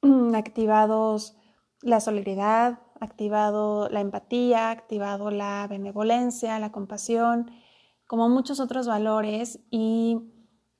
activados 0.35 1.35
la 1.81 1.99
solidaridad, 1.99 2.79
activado 2.99 3.89
la 3.89 4.01
empatía, 4.01 4.69
activado 4.69 5.31
la 5.31 5.65
benevolencia, 5.67 6.59
la 6.59 6.71
compasión, 6.71 7.51
como 8.11 8.27
muchos 8.27 8.59
otros 8.59 8.87
valores 8.87 9.61
y 9.69 10.17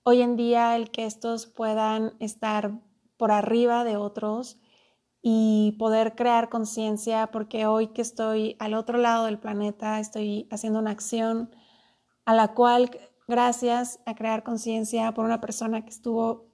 hoy 0.03 0.21
en 0.21 0.35
día 0.35 0.75
el 0.75 0.91
que 0.91 1.05
estos 1.05 1.45
puedan 1.45 2.11
estar 2.19 2.81
por 3.15 3.31
arriba 3.31 3.85
de 3.85 3.95
otros 3.95 4.59
y 5.21 5.77
poder 5.79 6.15
crear 6.15 6.50
conciencia, 6.50 7.31
porque 7.31 7.67
hoy 7.67 7.88
que 7.93 8.01
estoy 8.01 8.57
al 8.59 8.73
otro 8.73 8.97
lado 8.97 9.27
del 9.27 9.39
planeta, 9.39 10.01
estoy 10.01 10.50
haciendo 10.51 10.79
una 10.79 10.91
acción 10.91 11.55
a 12.25 12.33
la 12.33 12.50
cual, 12.50 12.91
gracias 13.29 14.01
a 14.05 14.13
crear 14.13 14.43
conciencia 14.43 15.13
por 15.13 15.23
una 15.23 15.39
persona 15.39 15.85
que 15.85 15.91
estuvo 15.91 16.50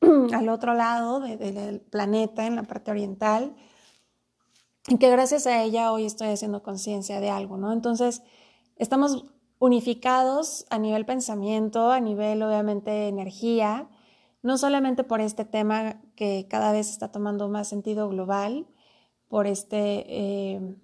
al 0.32 0.48
otro 0.48 0.74
lado 0.74 1.18
del 1.18 1.80
planeta, 1.80 2.46
en 2.46 2.54
la 2.54 2.62
parte 2.62 2.92
oriental, 2.92 3.56
y 4.86 4.96
que 4.98 5.10
gracias 5.10 5.48
a 5.48 5.60
ella 5.60 5.90
hoy 5.90 6.06
estoy 6.06 6.28
haciendo 6.28 6.62
conciencia 6.62 7.18
de 7.18 7.30
algo, 7.30 7.56
¿no? 7.56 7.72
Entonces, 7.72 8.22
estamos 8.76 9.24
unificados 9.60 10.66
a 10.70 10.78
nivel 10.78 11.04
pensamiento, 11.04 11.92
a 11.92 12.00
nivel 12.00 12.42
obviamente 12.42 13.08
energía, 13.08 13.88
no 14.42 14.56
solamente 14.56 15.04
por 15.04 15.20
este 15.20 15.44
tema 15.44 16.00
que 16.16 16.48
cada 16.48 16.72
vez 16.72 16.90
está 16.90 17.12
tomando 17.12 17.48
más 17.50 17.68
sentido 17.68 18.08
global, 18.08 18.66
por 19.28 19.46
este, 19.46 20.06
eh, 20.08 20.76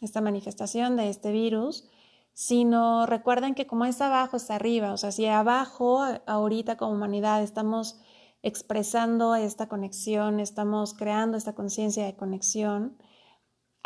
esta 0.00 0.20
manifestación 0.20 0.96
de 0.96 1.08
este 1.08 1.30
virus, 1.30 1.88
sino 2.34 3.06
recuerden 3.06 3.54
que 3.54 3.68
como 3.68 3.84
es 3.84 4.00
abajo, 4.00 4.36
es 4.36 4.50
arriba, 4.50 4.92
o 4.92 4.96
sea, 4.96 5.12
si 5.12 5.26
abajo, 5.26 6.04
ahorita 6.26 6.76
como 6.76 6.92
humanidad, 6.92 7.40
estamos 7.42 8.00
expresando 8.42 9.36
esta 9.36 9.68
conexión, 9.68 10.40
estamos 10.40 10.92
creando 10.92 11.36
esta 11.38 11.54
conciencia 11.54 12.04
de 12.04 12.16
conexión, 12.16 12.98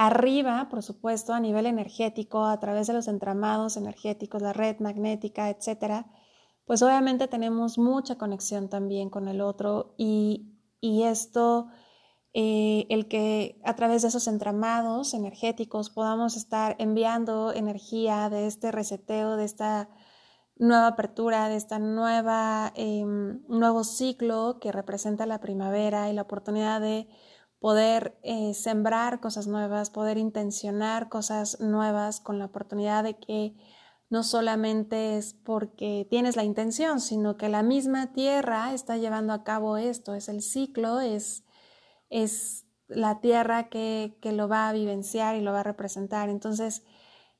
Arriba, 0.04 0.66
por 0.68 0.82
supuesto, 0.82 1.32
a 1.32 1.38
nivel 1.38 1.64
energético, 1.64 2.44
a 2.44 2.58
través 2.58 2.88
de 2.88 2.92
los 2.92 3.06
entramados 3.06 3.76
energéticos, 3.76 4.42
la 4.42 4.52
red 4.52 4.80
magnética, 4.80 5.48
etcétera, 5.48 6.06
pues 6.64 6.82
obviamente 6.82 7.28
tenemos 7.28 7.78
mucha 7.78 8.18
conexión 8.18 8.68
también 8.68 9.10
con 9.10 9.28
el 9.28 9.40
otro 9.40 9.94
y, 9.96 10.48
esto, 10.82 11.68
eh, 12.34 12.86
el 12.88 13.06
que 13.06 13.60
a 13.64 13.76
través 13.76 14.02
de 14.02 14.08
esos 14.08 14.26
entramados 14.26 15.14
energéticos 15.14 15.88
podamos 15.88 16.36
estar 16.36 16.74
enviando 16.80 17.52
energía 17.52 18.28
de 18.28 18.48
este 18.48 18.72
reseteo, 18.72 19.36
de 19.36 19.44
esta 19.44 19.88
nueva 20.56 20.88
apertura, 20.88 21.48
de 21.48 21.54
esta 21.54 21.78
nueva 21.78 22.72
em, 22.74 23.46
nuevo 23.46 23.84
ciclo 23.84 24.58
que 24.60 24.72
representa 24.72 25.26
la 25.26 25.38
primavera 25.40 26.10
y 26.10 26.12
la 26.12 26.22
oportunidad 26.22 26.80
de 26.80 27.06
poder 27.62 28.18
eh, 28.24 28.54
sembrar 28.54 29.20
cosas 29.20 29.46
nuevas, 29.46 29.88
poder 29.88 30.18
intencionar 30.18 31.08
cosas 31.08 31.60
nuevas 31.60 32.18
con 32.20 32.40
la 32.40 32.46
oportunidad 32.46 33.04
de 33.04 33.16
que 33.16 33.54
no 34.10 34.24
solamente 34.24 35.16
es 35.16 35.32
porque 35.32 36.08
tienes 36.10 36.34
la 36.34 36.42
intención, 36.42 37.00
sino 37.00 37.36
que 37.36 37.48
la 37.48 37.62
misma 37.62 38.12
tierra 38.12 38.74
está 38.74 38.96
llevando 38.96 39.32
a 39.32 39.44
cabo 39.44 39.76
esto, 39.76 40.14
es 40.14 40.28
el 40.28 40.42
ciclo, 40.42 40.98
es, 40.98 41.44
es 42.10 42.66
la 42.88 43.20
tierra 43.20 43.68
que, 43.68 44.18
que 44.20 44.32
lo 44.32 44.48
va 44.48 44.68
a 44.68 44.72
vivenciar 44.72 45.36
y 45.36 45.40
lo 45.40 45.52
va 45.52 45.60
a 45.60 45.62
representar. 45.62 46.30
Entonces 46.30 46.82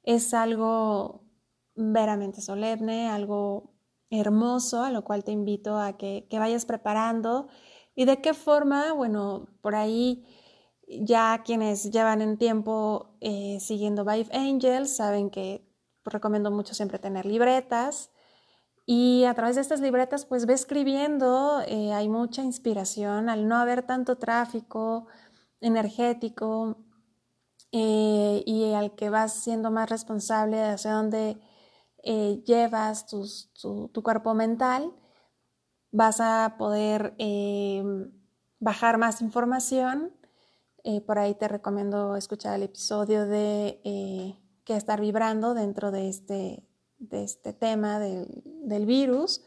es 0.05 0.33
algo 0.35 1.25
veramente 1.75 2.43
solemne, 2.43 3.11
algo 3.11 3.75
hermoso, 4.09 4.85
a 4.85 4.93
lo 4.93 5.03
cual 5.03 5.25
te 5.25 5.33
invito 5.33 5.81
a 5.81 5.97
que, 5.97 6.29
que 6.31 6.39
vayas 6.39 6.65
preparando 6.65 7.49
¿Y 7.95 8.05
de 8.07 8.21
qué 8.21 8.35
forma? 8.35 8.93
Bueno, 8.93 9.49
por 9.61 9.75
ahí 9.75 10.25
ya 10.89 11.43
quienes 11.45 11.91
llevan 11.91 12.23
en 12.23 12.39
tiempo 12.39 13.17
eh, 13.21 13.59
siguiendo 13.61 14.05
Vive 14.05 14.29
Angels 14.33 14.97
saben 14.97 15.31
que 15.31 15.67
recomiendo 16.05 16.51
mucho 16.51 16.75
siempre 16.75 16.99
tener 16.99 17.27
libretas 17.27 18.11
y 18.87 19.25
a 19.25 19.35
través 19.35 19.55
de 19.57 19.63
estas 19.63 19.81
libretas 19.81 20.27
pues 20.27 20.47
ve 20.47 20.55
escribiendo, 20.55 21.63
eh, 21.67 21.93
hay 21.93 22.09
mucha 22.09 22.43
inspiración 22.43 23.29
al 23.29 23.47
no 23.47 23.57
haber 23.57 23.85
tanto 23.85 24.17
tráfico 24.19 25.07
energético 25.61 26.77
eh, 27.71 28.43
y 28.45 28.73
al 28.75 28.95
que 28.97 29.11
vas 29.11 29.35
siendo 29.35 29.71
más 29.71 29.89
responsable 29.89 30.57
de 30.57 30.71
hacia 30.71 30.93
dónde 30.93 31.41
llevas 32.45 33.07
tu 33.07 34.03
cuerpo 34.03 34.35
mental 34.35 34.93
vas 35.93 36.21
a 36.21 36.57
poder 36.59 37.15
em, 37.19 38.11
bajar 38.59 38.99
más 38.99 39.21
información. 39.23 40.11
Eh, 40.85 41.01
por 41.01 41.19
ahí 41.19 41.35
te 41.35 41.47
recomiendo 41.47 42.17
escuchar 42.17 42.57
el 42.57 42.65
episodio 42.65 43.27
de 43.27 43.81
eh, 43.85 44.37
qué 44.65 44.75
estar 44.75 45.01
vibrando 45.01 45.55
dentro 45.55 45.93
de 45.93 46.09
este, 46.09 46.67
de 46.99 47.23
este 47.23 47.53
tema 47.53 48.01
del, 48.01 48.87
virus 48.87 49.45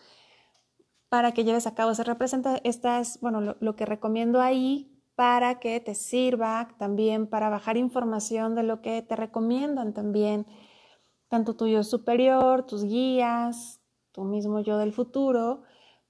para 1.10 1.34
que 1.34 1.44
lleves 1.44 1.68
a 1.68 1.76
cabo. 1.76 1.94
Se 1.94 2.04
representa, 2.04 2.62
estas, 2.64 3.20
bueno, 3.20 3.42
lo, 3.42 3.58
lo 3.60 3.76
que 3.76 3.86
recomiendo 3.86 4.40
ahí 4.40 4.92
para 5.16 5.60
que 5.60 5.80
te 5.80 5.96
sirva 5.96 6.70
también 6.78 7.28
para 7.28 7.50
bajar 7.50 7.78
información 7.78 8.54
de 8.54 8.64
lo 8.64 8.82
que 8.82 9.02
te 9.02 9.16
recomiendan 9.16 9.94
también, 9.94 10.46
tanto 11.30 11.56
tu 11.56 11.68
yo 11.68 11.84
superior, 11.84 12.66
tus 12.66 12.84
guías, 12.84 13.82
tu 14.12 14.24
mismo 14.24 14.60
yo 14.60 14.78
del 14.78 14.94
futuro, 14.94 15.64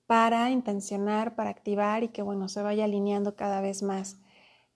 para 0.08 0.52
intencionar, 0.52 1.36
para 1.36 1.50
activar 1.50 2.04
y 2.04 2.10
que 2.10 2.22
bueno, 2.22 2.48
se 2.50 2.62
vaya 2.62 2.86
alineando 2.86 3.36
cada 3.36 3.62
vez 3.62 3.84
más. 3.84 4.18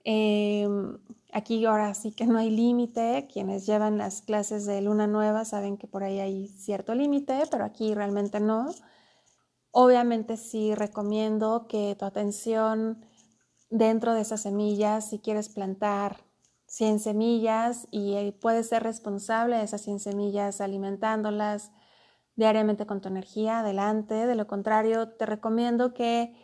Em, 0.04 0.98
aquí 1.32 1.64
ahora 1.64 1.94
sí 1.94 2.12
que 2.12 2.26
no 2.26 2.38
hay 2.38 2.50
límite, 2.50 3.28
quienes 3.32 3.66
llevan 3.66 3.98
las 3.98 4.22
clases 4.22 4.66
de 4.66 4.80
luna 4.80 5.06
nueva 5.06 5.44
saben 5.44 5.76
que 5.76 5.86
por 5.86 6.02
ahí 6.04 6.18
hay 6.20 6.48
cierto 6.48 6.94
límite, 6.94 7.44
pero 7.50 7.64
aquí 7.64 7.94
realmente 7.94 8.40
no. 8.40 8.70
Obviamente 9.72 10.36
sí 10.36 10.74
recomiendo 10.74 11.66
que 11.68 11.96
tu 11.98 12.04
atención 12.04 13.04
dentro 13.70 14.14
de 14.14 14.22
esas 14.22 14.42
semillas, 14.42 15.08
si 15.10 15.20
quieres 15.20 15.48
plantar 15.48 16.24
100 16.66 17.00
semillas 17.00 17.88
y 17.90 18.14
eh, 18.14 18.32
puedes 18.32 18.68
ser 18.68 18.82
responsable 18.82 19.56
de 19.56 19.64
esas 19.64 19.82
100 19.82 20.00
semillas 20.00 20.60
alimentándolas, 20.60 21.72
diariamente 22.36 22.86
con 22.86 23.00
tu 23.00 23.08
energía, 23.08 23.60
adelante. 23.60 24.26
De 24.26 24.34
lo 24.34 24.46
contrario, 24.46 25.08
te 25.10 25.26
recomiendo 25.26 25.94
que 25.94 26.34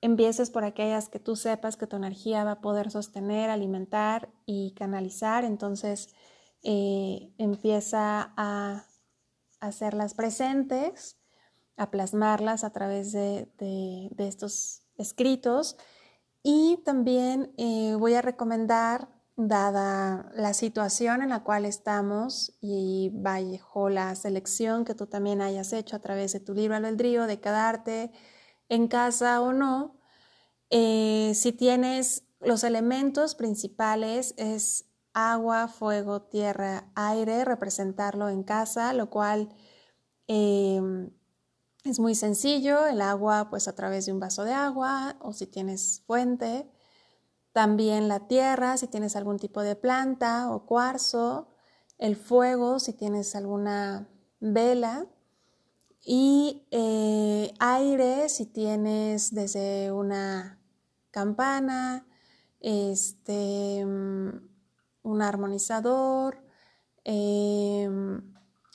empieces 0.00 0.50
por 0.50 0.64
aquellas 0.64 1.08
que 1.08 1.20
tú 1.20 1.36
sepas 1.36 1.76
que 1.76 1.86
tu 1.86 1.96
energía 1.96 2.44
va 2.44 2.52
a 2.52 2.60
poder 2.60 2.90
sostener, 2.90 3.50
alimentar 3.50 4.28
y 4.46 4.74
canalizar. 4.74 5.44
Entonces, 5.44 6.14
eh, 6.62 7.32
empieza 7.38 8.32
a 8.36 8.84
hacerlas 9.60 10.14
presentes, 10.14 11.18
a 11.76 11.90
plasmarlas 11.90 12.64
a 12.64 12.70
través 12.70 13.12
de, 13.12 13.48
estos 14.18 14.82
escritos. 14.96 15.76
Y 16.42 16.78
también 16.84 17.52
eh, 17.56 17.94
voy 17.98 18.14
a 18.14 18.22
recomendar 18.22 19.08
dada 19.36 20.30
la 20.34 20.54
situación 20.54 21.22
en 21.22 21.30
la 21.30 21.42
cual 21.42 21.64
estamos 21.64 22.56
y 22.60 23.10
bajo 23.14 23.88
la 23.88 24.14
selección 24.14 24.84
que 24.84 24.94
tú 24.94 25.06
también 25.06 25.40
hayas 25.40 25.72
hecho 25.72 25.96
a 25.96 26.00
través 26.00 26.32
de 26.32 26.40
tu 26.40 26.54
libro 26.54 26.76
albedrío 26.76 27.26
de 27.26 27.40
quedarte 27.40 28.12
en 28.68 28.88
casa 28.88 29.40
o 29.40 29.52
no, 29.52 29.98
eh, 30.70 31.32
si 31.34 31.52
tienes 31.52 32.24
los 32.40 32.64
elementos 32.64 33.34
principales 33.34 34.34
es 34.36 34.86
agua, 35.14 35.68
fuego, 35.68 36.22
tierra, 36.22 36.90
aire, 36.94 37.44
representarlo 37.44 38.28
en 38.28 38.42
casa, 38.42 38.92
lo 38.94 39.10
cual 39.10 39.54
em, 40.26 41.10
es 41.84 41.98
muy 42.00 42.14
sencillo, 42.14 42.86
el 42.86 43.00
agua 43.02 43.50
pues 43.50 43.68
a 43.68 43.74
través 43.74 44.06
de 44.06 44.12
un 44.12 44.20
vaso 44.20 44.44
de 44.44 44.52
agua 44.54 45.16
o 45.20 45.32
si 45.32 45.46
tienes 45.46 46.02
fuente, 46.06 46.70
también 47.52 48.08
la 48.08 48.26
tierra, 48.28 48.76
si 48.76 48.88
tienes 48.88 49.16
algún 49.16 49.38
tipo 49.38 49.62
de 49.62 49.76
planta 49.76 50.50
o 50.50 50.66
cuarzo, 50.66 51.48
el 51.98 52.16
fuego, 52.16 52.78
si 52.80 52.92
tienes 52.92 53.34
alguna 53.36 54.08
vela, 54.40 55.06
y 56.04 56.66
eh, 56.70 57.54
aire, 57.60 58.28
si 58.28 58.46
tienes 58.46 59.34
desde 59.34 59.92
una 59.92 60.60
campana, 61.10 62.06
este, 62.60 63.84
un 63.84 65.22
armonizador, 65.22 66.42
Em, 67.04 68.22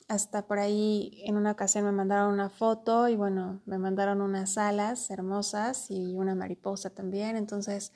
hasta 0.08 0.46
por 0.46 0.58
ahí 0.58 1.22
en 1.24 1.36
una 1.36 1.52
ocasión 1.52 1.84
me 1.84 1.92
mandaron 1.92 2.32
una 2.32 2.50
foto 2.50 3.08
y 3.08 3.16
bueno, 3.16 3.62
me 3.66 3.78
mandaron 3.78 4.20
unas 4.22 4.58
alas 4.58 5.10
hermosas 5.10 5.90
y 5.90 6.14
una 6.14 6.34
mariposa 6.34 6.90
también. 6.90 7.36
Entonces, 7.36 7.92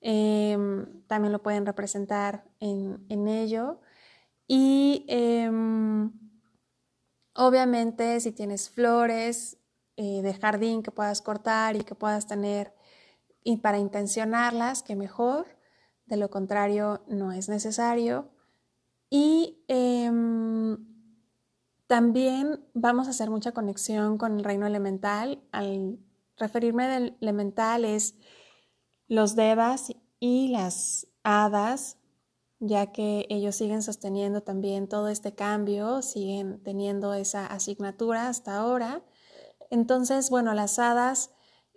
em, 0.00 1.02
también 1.06 1.32
lo 1.32 1.42
pueden 1.42 1.66
representar 1.66 2.44
en, 2.60 3.28
ello. 3.28 3.80
Y 4.46 5.04
em, 5.08 6.12
obviamente 7.34 8.20
si 8.20 8.32
tienes 8.32 8.70
flores 8.70 9.58
eh, 9.96 10.22
de 10.22 10.34
jardín 10.34 10.82
que 10.82 10.90
puedas 10.90 11.22
cortar 11.22 11.76
y 11.76 11.82
que 11.82 11.94
puedas 11.94 12.26
tener 12.26 12.74
y 13.44 13.58
para 13.58 13.78
intencionarlas, 13.78 14.82
que 14.82 14.96
mejor. 14.96 15.46
De 16.06 16.16
lo 16.16 16.30
contrario, 16.30 17.02
no 17.06 17.32
es 17.32 17.48
necesario. 17.48 18.30
Y 19.10 19.64
em, 19.68 20.78
también 21.86 22.64
vamos 22.74 23.06
a 23.06 23.10
hacer 23.10 23.30
mucha 23.30 23.52
conexión 23.52 24.18
con 24.18 24.38
el 24.38 24.44
reino 24.44 24.66
elemental. 24.66 25.42
Al 25.50 25.98
referirme 26.36 26.86
del 26.88 27.16
elemental 27.20 27.84
es 27.84 28.14
los 29.08 29.36
devas 29.36 29.92
y 30.20 30.48
las 30.48 31.06
hadas, 31.22 31.96
ya 32.60 32.92
que 32.92 33.26
ellos 33.30 33.56
siguen 33.56 33.82
sosteniendo 33.82 34.42
también 34.42 34.88
todo 34.88 35.08
este 35.08 35.34
cambio, 35.34 36.02
siguen 36.02 36.62
teniendo 36.62 37.14
esa 37.14 37.46
asignatura 37.46 38.28
hasta 38.28 38.56
ahora. 38.56 39.02
Entonces, 39.70 40.30
bueno, 40.30 40.54
las 40.54 40.78
hadas, 40.78 41.30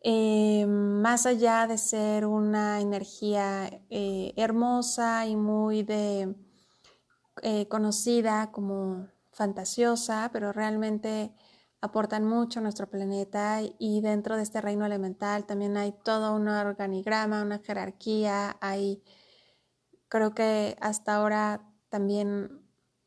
eh, 0.04 0.65
más 0.67 1.26
allá 1.26 1.67
de 1.67 1.78
ser 1.78 2.26
una 2.26 2.82
energía 2.82 3.82
eh, 3.89 4.34
hermosa 4.36 5.28
y 5.28 5.36
muy 5.36 5.86
eh, 7.44 7.67
conocida 7.70 8.52
como 8.52 9.08
fantasiosa, 9.32 10.30
pero 10.34 10.52
realmente 10.52 11.34
aportan 11.82 12.26
mucho 12.26 12.60
a 12.60 12.63
nuestro 12.63 12.89
planeta 12.89 13.60
y 13.80 14.02
dentro 14.02 14.38
de 14.38 14.44
este 14.44 14.62
reino 14.62 14.86
elemental 14.86 15.46
también 15.46 15.76
hay 15.78 15.94
todo 16.04 16.36
un 16.36 16.48
organigrama, 16.48 17.41
una 17.41 17.60
jerarquía, 17.60 18.58
hay, 18.62 19.04
creo 20.08 20.36
que 20.36 20.78
hasta 20.80 21.15
ahora 21.15 21.67
también 21.89 22.62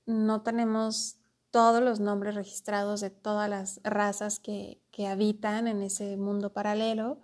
no 0.06 0.42
tenemos 0.42 1.18
todos 1.50 1.80
los 1.80 2.00
nombres 2.00 2.34
registrados 2.34 3.00
de 3.00 3.10
todas 3.10 3.48
las 3.48 3.80
razas 3.84 4.40
que, 4.40 4.80
habitan 5.08 5.66
en 5.66 5.82
ese 5.82 6.16
mundo 6.16 6.52
paralelo, 6.52 7.20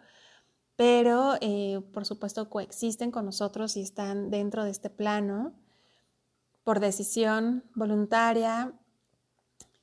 pero 0.76 1.34
eh, 1.40 1.80
por 1.92 2.04
supuesto 2.04 2.48
coexisten 2.50 3.10
con 3.12 3.24
nosotros 3.24 3.76
y 3.76 3.82
están 3.82 4.30
dentro 4.30 4.64
de 4.64 4.70
este 4.70 4.90
plano 4.90 5.54
por 6.64 6.80
decisión 6.80 7.64
voluntaria 7.74 8.79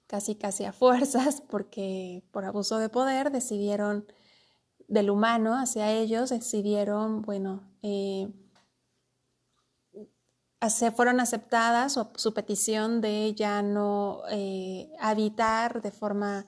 casi 0.08 0.36
casi 0.36 0.66
a 0.66 0.74
fuerzas, 0.74 1.42
porque 1.50 2.24
por 2.32 2.46
abuso 2.46 2.80
de 2.80 2.90
poder 2.90 3.32
decidieron 3.32 4.06
del 4.88 5.10
humano 5.10 5.56
hacia 5.56 5.92
ellos, 5.92 6.30
decidieron, 6.30 7.22
bueno, 7.22 7.70
eh, 7.82 8.30
fueron 10.96 11.20
aceptadas 11.20 11.98
o 11.98 12.12
su 12.16 12.34
petición 12.34 13.02
de 13.02 13.34
ya 13.36 13.62
no 13.62 14.24
eh, 14.32 14.92
habitar 15.00 15.82
de 15.82 15.92
forma 15.92 16.48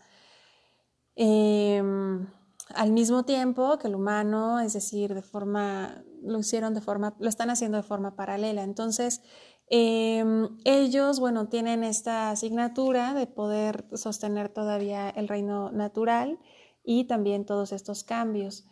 em, 1.15 2.28
al 2.74 2.91
mismo 2.91 3.24
tiempo 3.24 3.78
que 3.78 3.88
el 3.88 3.95
humano, 3.95 4.60
es 4.60 4.74
decir, 4.74 5.13
de 5.13 5.22
forma, 5.22 6.04
lo 6.22 6.39
hicieron 6.39 6.74
de 6.74 6.82
forma, 6.82 7.15
lo 7.19 7.30
están 7.30 7.50
haciendo 7.50 7.78
de 7.78 7.84
forma 7.84 8.15
paralela. 8.15 8.63
Entonces, 8.63 9.22
Em, 9.70 10.50
ellos, 10.66 11.20
bueno, 11.20 11.48
tienen 11.48 11.84
esta 11.84 12.32
asignatura 12.32 13.14
de 13.14 13.28
poder 13.28 13.86
sostener 13.94 14.50
todavía 14.50 15.10
el 15.10 15.28
reino 15.28 15.72
natural 15.72 16.40
y 16.84 17.06
también 17.06 17.46
todos 17.46 17.72
estos 17.72 18.04
cambios. 18.04 18.68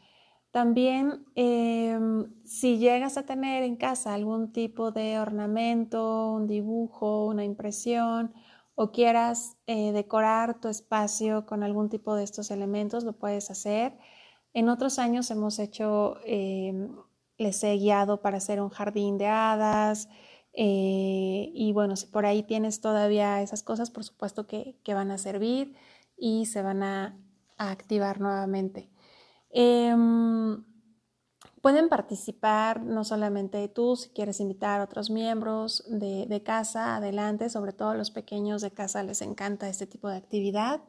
También, 0.52 1.26
em, 1.36 2.34
si 2.46 2.78
llegas 2.80 3.18
a 3.18 3.26
tener 3.26 3.64
en 3.64 3.76
casa 3.76 4.14
algún 4.14 4.52
tipo 4.54 4.92
de 4.92 5.20
ornamento, 5.20 6.32
un 6.34 6.48
dibujo, 6.48 7.26
una 7.28 7.44
impresión, 7.44 8.34
o 8.76 8.92
quieras 8.92 9.58
eh, 9.68 9.92
decorar 9.92 10.60
tu 10.62 10.68
espacio 10.68 11.46
con 11.46 11.64
algún 11.64 11.90
tipo 11.90 12.16
de 12.16 12.24
estos 12.24 12.50
elementos, 12.52 13.04
lo 13.04 13.14
puedes 13.14 13.52
hacer. 13.52 13.98
En 14.54 14.70
otros 14.70 15.00
años 15.00 15.30
hemos 15.32 15.60
hecho, 15.60 16.18
em, 16.26 16.96
les 17.38 17.64
he 17.64 17.76
guiado 17.78 18.22
para 18.22 18.38
hacer 18.38 18.62
un 18.62 18.70
jardín 18.70 19.18
de 19.18 19.28
hadas, 19.28 20.10
eh, 20.60 21.52
y 21.54 21.72
bueno, 21.72 21.96
si 21.96 22.08
por 22.08 22.26
ahí 22.26 22.42
tienes 22.42 22.82
todavía 22.82 23.44
esas 23.44 23.62
cosas, 23.62 23.92
por 23.92 24.04
supuesto 24.04 24.48
que, 24.48 24.76
van 24.88 25.12
a 25.12 25.20
servir 25.20 25.76
y 26.18 26.48
se 26.48 26.64
van 26.64 26.82
a, 26.82 27.16
activar 27.60 28.20
nuevamente. 28.20 28.90
Em, 29.52 30.64
pueden 31.62 31.90
participar 31.90 32.82
no 32.84 33.04
solamente 33.04 33.68
tú, 33.68 33.96
si 33.96 34.10
quieres 34.10 34.40
invitar 34.40 34.82
a 34.82 34.86
otros 34.86 35.12
miembros 35.12 35.84
de, 35.90 36.42
casa, 36.44 36.96
adelante, 36.96 37.50
sobre 37.50 37.74
todo 37.74 37.94
los 37.94 38.10
pequeños 38.12 38.64
de 38.64 38.72
casa 38.72 39.04
les 39.04 39.22
encanta 39.22 39.70
este 39.70 39.86
tipo 39.86 40.10
de 40.10 40.18
actividad, 40.18 40.82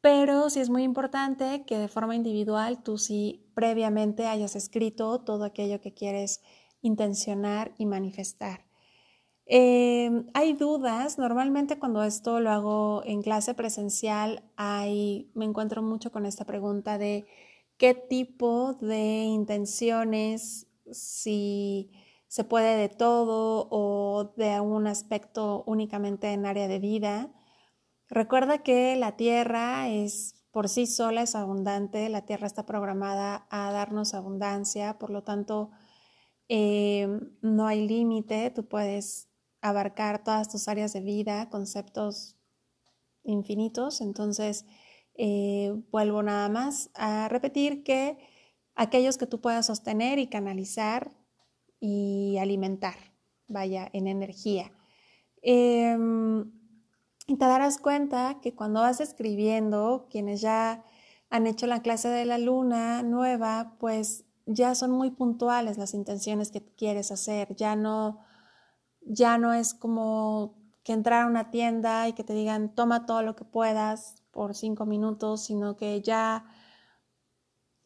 pero 0.00 0.50
sí 0.50 0.60
es 0.60 0.70
muy 0.70 0.84
importante 0.84 1.64
que 1.66 1.78
de 1.78 1.88
forma 1.88 2.14
individual 2.14 2.82
tú 2.84 2.96
sí 2.98 3.50
previamente 3.54 4.26
hayas 4.26 4.54
escrito 4.54 5.20
todo 5.20 5.44
aquello 5.44 5.80
que 5.80 5.94
quieres 5.94 6.42
intencionar 6.80 7.72
y 7.78 7.86
manifestar. 7.86 8.67
Em, 9.50 10.26
hay 10.34 10.52
dudas, 10.52 11.16
normalmente 11.18 11.78
cuando 11.78 12.02
esto 12.04 12.38
lo 12.40 12.50
hago 12.50 13.02
en 13.06 13.22
clase 13.22 13.54
presencial, 13.54 14.42
hay, 14.56 15.30
me 15.34 15.46
encuentro 15.46 15.82
mucho 15.82 16.12
con 16.12 16.26
esta 16.26 16.44
pregunta 16.44 16.98
de 16.98 17.26
qué 17.78 17.94
tipo 17.94 18.74
de 18.74 19.24
intenciones, 19.24 20.66
si 20.92 21.90
se 22.26 22.44
puede 22.44 22.76
de 22.76 22.90
todo 22.90 23.68
o 23.70 24.34
de 24.36 24.60
un 24.60 24.86
aspecto 24.86 25.64
únicamente 25.66 26.28
en 26.32 26.44
área 26.44 26.68
de 26.68 26.78
vida. 26.78 27.32
Recuerda 28.08 28.62
que 28.62 28.96
la 28.96 29.16
tierra 29.16 29.88
es 29.88 30.34
por 30.50 30.68
sí 30.68 30.86
sola, 30.86 31.22
es 31.22 31.34
abundante, 31.34 32.08
la 32.10 32.26
tierra 32.26 32.46
está 32.46 32.66
programada 32.66 33.46
a 33.50 33.72
darnos 33.72 34.12
abundancia, 34.14 34.98
por 34.98 35.10
lo 35.10 35.22
tanto, 35.24 35.70
em, 36.48 37.30
no 37.42 37.66
hay 37.66 37.86
límite, 37.86 38.50
tú 38.50 38.66
puedes 38.68 39.27
abarcar 39.60 40.22
todas 40.22 40.48
tus 40.48 40.68
áreas 40.68 40.92
de 40.92 41.00
vida, 41.00 41.48
conceptos 41.50 42.36
infinitos. 43.24 44.00
Entonces, 44.00 44.64
eh, 45.14 45.74
vuelvo 45.90 46.22
nada 46.22 46.48
más 46.48 46.90
a 46.94 47.28
repetir 47.28 47.82
que 47.82 48.18
aquellos 48.74 49.18
que 49.18 49.26
tú 49.26 49.40
puedas 49.40 49.66
sostener 49.66 50.18
y 50.18 50.28
canalizar 50.28 51.12
y 51.80 52.36
alimentar, 52.38 52.94
vaya, 53.48 53.88
en 53.92 54.06
energía. 54.06 54.72
Em, 55.42 56.52
y 57.26 57.36
te 57.36 57.44
darás 57.44 57.78
cuenta 57.78 58.38
que 58.40 58.54
cuando 58.54 58.80
vas 58.80 59.00
escribiendo, 59.00 60.06
quienes 60.10 60.40
ya 60.40 60.84
han 61.30 61.46
hecho 61.46 61.66
la 61.66 61.82
clase 61.82 62.08
de 62.08 62.24
la 62.24 62.38
luna 62.38 63.02
nueva, 63.02 63.76
pues 63.78 64.24
ya 64.46 64.74
son 64.74 64.92
muy 64.92 65.10
puntuales 65.10 65.76
las 65.76 65.94
intenciones 65.94 66.50
que 66.50 66.64
quieres 66.64 67.12
hacer, 67.12 67.54
ya 67.54 67.76
no 67.76 68.20
ya 69.08 69.38
no 69.38 69.52
es 69.54 69.74
como 69.74 70.56
que 70.84 70.92
entrar 70.92 71.24
a 71.24 71.26
una 71.26 71.50
tienda 71.50 72.08
y 72.08 72.12
que 72.12 72.24
te 72.24 72.34
digan 72.34 72.74
toma 72.74 73.06
todo 73.06 73.22
lo 73.22 73.34
que 73.36 73.44
puedas 73.44 74.22
por 74.30 74.54
cinco 74.54 74.86
minutos, 74.86 75.42
sino 75.42 75.76
que 75.76 76.00
ya 76.02 76.44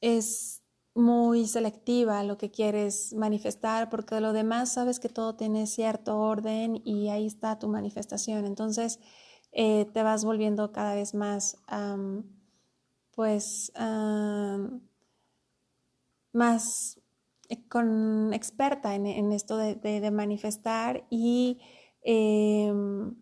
es 0.00 0.62
muy 0.94 1.46
selectiva 1.46 2.22
lo 2.22 2.36
que 2.36 2.50
quieres 2.50 3.14
manifestar, 3.14 3.88
porque 3.88 4.20
lo 4.20 4.32
demás 4.32 4.72
sabes 4.72 5.00
que 5.00 5.08
todo 5.08 5.36
tiene 5.36 5.66
cierto 5.66 6.18
orden 6.18 6.82
y 6.84 7.08
ahí 7.08 7.26
está 7.26 7.58
tu 7.58 7.68
manifestación. 7.68 8.44
Entonces 8.44 9.00
eh, 9.52 9.86
te 9.92 10.02
vas 10.02 10.24
volviendo 10.24 10.72
cada 10.72 10.94
vez 10.94 11.14
más, 11.14 11.56
pues, 13.14 13.72
más 16.32 17.01
con 17.68 18.32
experta 18.32 18.94
en, 18.94 19.32
esto 19.32 19.56
de, 19.56 20.10
manifestar 20.10 21.06
y 21.10 21.60
em, 22.02 23.14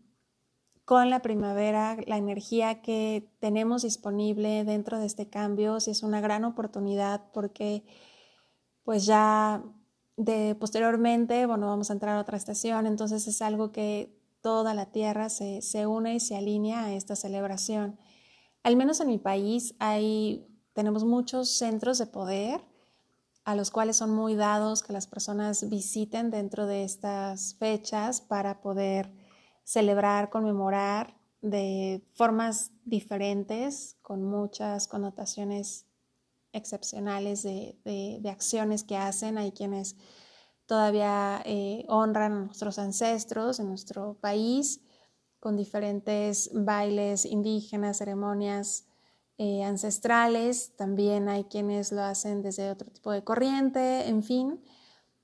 con 0.85 1.11
la 1.11 1.23
primavera, 1.23 1.97
la 2.07 2.17
energía 2.17 2.83
que 2.83 3.31
tenemos 3.41 3.83
disponible 3.83 4.65
dentro 4.65 4.99
de 4.99 5.07
este 5.07 5.29
cambio, 5.29 5.81
sí 5.81 5.91
es 5.91 6.03
una 6.03 6.21
gran 6.21 6.45
oportunidad 6.45 7.31
porque 7.33 7.85
pues 8.85 9.07
ya 9.07 9.63
de 10.17 10.55
posteriormente, 10.55 11.47
bueno, 11.47 11.67
vamos 11.67 11.91
a 11.91 11.95
entrar 11.95 12.17
a 12.17 12.21
otra 12.21 12.37
estación, 12.37 12.87
entonces 12.87 13.27
es 13.27 13.41
algo 13.43 13.73
que 13.73 14.19
toda 14.41 14.75
la 14.75 14.87
tierra 14.87 15.29
se, 15.29 15.63
se 15.63 15.87
une 15.87 16.15
y 16.17 16.21
se 16.21 16.37
alinea 16.37 16.85
a 16.85 16.93
esta 16.93 17.17
celebración. 17.17 17.99
Al 18.63 18.77
menos 18.77 19.01
en 19.01 19.09
mi 19.09 19.19
país 19.19 19.75
hay, 19.79 20.47
tenemos 20.73 21.05
muchos 21.05 21.51
centros 21.51 21.99
de 21.99 22.07
poder 22.07 22.70
a 23.45 23.55
los 23.55 23.71
cuales 23.71 23.97
son 23.97 24.11
muy 24.11 24.35
dados 24.35 24.83
que 24.83 24.93
las 24.93 25.07
personas 25.07 25.69
visiten 25.69 26.31
dentro 26.31 26.67
de 26.67 26.85
estas 26.85 27.55
fechas 27.55 28.21
para 28.21 28.61
poder 28.61 29.13
celebrar, 29.65 30.31
conmemorar 30.31 31.17
de 31.43 32.07
formas 32.13 32.73
diferentes, 32.85 33.97
con 34.03 34.23
muchas 34.23 34.89
connotaciones 34.89 35.87
excepcionales 36.53 37.43
de, 37.43 38.21
acciones 38.31 38.85
que 38.85 38.97
hacen. 38.97 39.39
Hay 39.39 39.53
quienes 39.53 39.97
todavía 40.67 41.43
eh, 41.45 41.85
honran 41.89 42.33
a 42.33 42.45
nuestros 42.47 42.79
ancestros 42.79 43.59
en 43.59 43.69
nuestro 43.69 44.15
país 44.21 44.81
con 45.39 45.57
diferentes 45.57 46.51
bailes 46.53 47.25
indígenas, 47.25 47.99
ceremonias 47.99 48.90
eh, 49.43 49.65
ancestrales. 49.65 50.77
También 50.77 51.31
hay 51.31 51.45
quienes 51.45 51.93
lo 51.93 52.03
hacen 52.03 52.43
desde 52.43 52.71
otro 52.71 52.91
tipo 52.91 53.11
de 53.11 53.25
corriente, 53.25 54.07
en 54.07 54.23
fin. 54.23 54.63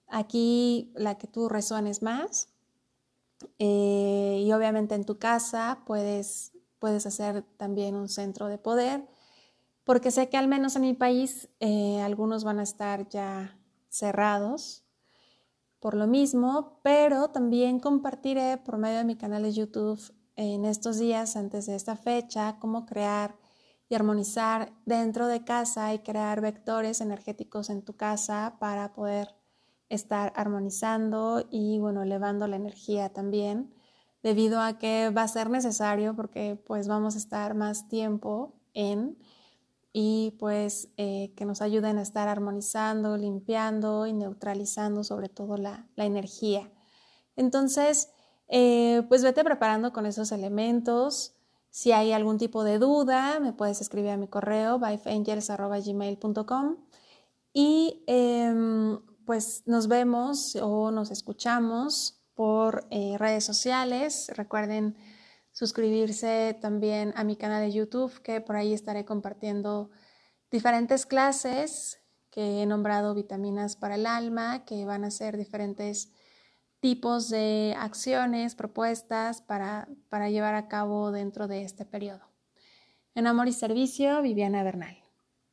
Aquí 0.09 0.90
la 0.94 1.18
que 1.18 1.26
tú 1.26 1.50
resuenes 1.50 2.00
más. 2.00 2.48
Eh, 3.59 4.42
y 4.42 4.50
obviamente 4.52 4.94
en 4.94 5.05
tu 5.05 5.18
casa 5.18 5.83
puedes, 5.85 6.52
puedes 6.79 7.05
hacer 7.05 7.42
también 7.59 7.94
un 7.94 8.09
centro 8.09 8.46
de 8.46 8.57
poder, 8.57 9.07
porque 9.85 10.11
sé 10.11 10.31
que 10.31 10.38
al 10.38 10.48
menos 10.48 10.76
en 10.76 10.83
mi 10.83 10.94
país 10.94 11.50
eh, 11.61 12.00
algunos 12.00 12.42
van 12.42 12.59
a 12.59 12.62
estar 12.62 13.07
ya 13.11 13.59
cerrados 13.90 14.83
por 15.79 15.94
lo 15.94 16.07
mismo, 16.07 16.81
pero 16.83 17.29
también 17.29 17.81
compartiré 17.81 18.57
por 18.57 18.79
medio 18.79 18.96
de 18.96 19.05
mi 19.05 19.16
canal 19.16 19.42
de 19.42 19.52
YouTube 19.52 20.00
en 20.37 20.64
estos 20.64 20.98
días 20.98 21.37
antes 21.37 21.66
de 21.66 21.74
esta 21.76 21.96
fecha 21.96 22.57
cómo 22.59 22.87
crear 22.87 23.37
y 23.88 23.94
armonizar 23.94 24.72
dentro 24.85 25.27
de 25.27 25.44
casa 25.44 25.94
y 25.94 26.01
crear 26.01 26.40
vectores 26.40 27.01
energéticos 27.01 27.70
en 27.70 27.83
tu 27.83 27.94
casa 27.94 28.57
para 28.59 28.92
poder 28.92 29.37
estar 29.88 30.33
armonizando 30.37 31.46
y 31.51 31.79
bueno, 31.79 32.03
elevando 32.03 32.46
la 32.49 32.57
energía 32.57 33.11
también, 33.12 33.72
debido 34.22 34.61
a 34.61 34.79
que 34.79 35.11
va 35.11 35.22
a 35.22 35.29
ser 35.29 35.51
necesario 35.51 36.16
porque 36.16 36.61
pues 36.66 36.88
vamos 36.88 37.14
a 37.14 37.18
estar 37.18 37.55
más 37.55 37.88
tiempo 37.88 38.55
en 38.75 39.16
y 39.99 40.37
pues 40.38 40.90
eh, 40.99 41.33
que 41.37 41.46
nos 41.46 41.62
ayuden 41.62 41.96
a 41.96 42.03
estar 42.03 42.29
armonizando, 42.29 43.16
limpiando 43.16 44.07
y 44.07 44.12
neutralizando 44.12 45.05
sobre 45.05 45.31
todo 45.31 45.57
la, 45.57 45.87
energía. 45.96 46.70
Entonces, 47.35 48.11
eh, 48.49 49.05
pues 49.09 49.22
vete 49.22 49.42
preparando 49.42 49.94
con 49.94 50.05
esos 50.05 50.33
elementos. 50.33 51.36
Si 51.76 51.92
hay 51.92 52.12
algún 52.12 52.38
tipo 52.38 52.64
de 52.64 52.78
duda, 52.78 53.38
me 53.38 53.52
puedes 53.52 53.82
escribir 53.82 54.12
a 54.12 54.16
mi 54.16 54.28
correo, 54.28 54.78
byfangels.gmail.com 54.78 56.76
y 57.52 58.02
em, 58.06 58.98
pues 59.26 59.62
nos 59.66 59.86
vemos 59.86 60.56
o 60.56 60.90
nos 60.90 61.10
escuchamos 61.10 62.24
por 62.32 62.86
eh, 62.88 63.18
redes 63.18 63.44
sociales. 63.44 64.30
Recuerden 64.34 64.96
suscribirse 65.52 66.56
también 66.62 67.12
a 67.14 67.24
mi 67.24 67.36
canal 67.36 67.60
de 67.60 67.72
YouTube, 67.72 68.22
que 68.22 68.40
por 68.40 68.56
ahí 68.56 68.72
estaré 68.72 69.04
compartiendo 69.04 69.90
diferentes 70.50 71.04
clases 71.04 72.00
que 72.30 72.62
he 72.62 72.66
nombrado 72.66 73.12
vitaminas 73.14 73.76
para 73.76 73.96
el 73.96 74.06
alma, 74.06 74.64
que 74.64 74.86
van 74.86 75.04
a 75.04 75.10
ser 75.10 75.36
diferentes 75.36 76.10
tipos 76.80 77.28
de 77.28 77.74
acciones, 77.78 78.54
propuestas 78.54 79.40
para, 79.42 79.88
para 80.08 80.30
llevar 80.30 80.54
a 80.54 80.68
cabo 80.68 81.12
dentro 81.12 81.48
de 81.48 81.62
este 81.62 81.84
periodo. 81.84 82.22
En 83.14 83.26
Amor 83.26 83.48
y 83.48 83.52
Servicio, 83.52 84.20
Viviana 84.22 84.62
Bernal. 84.62 85.05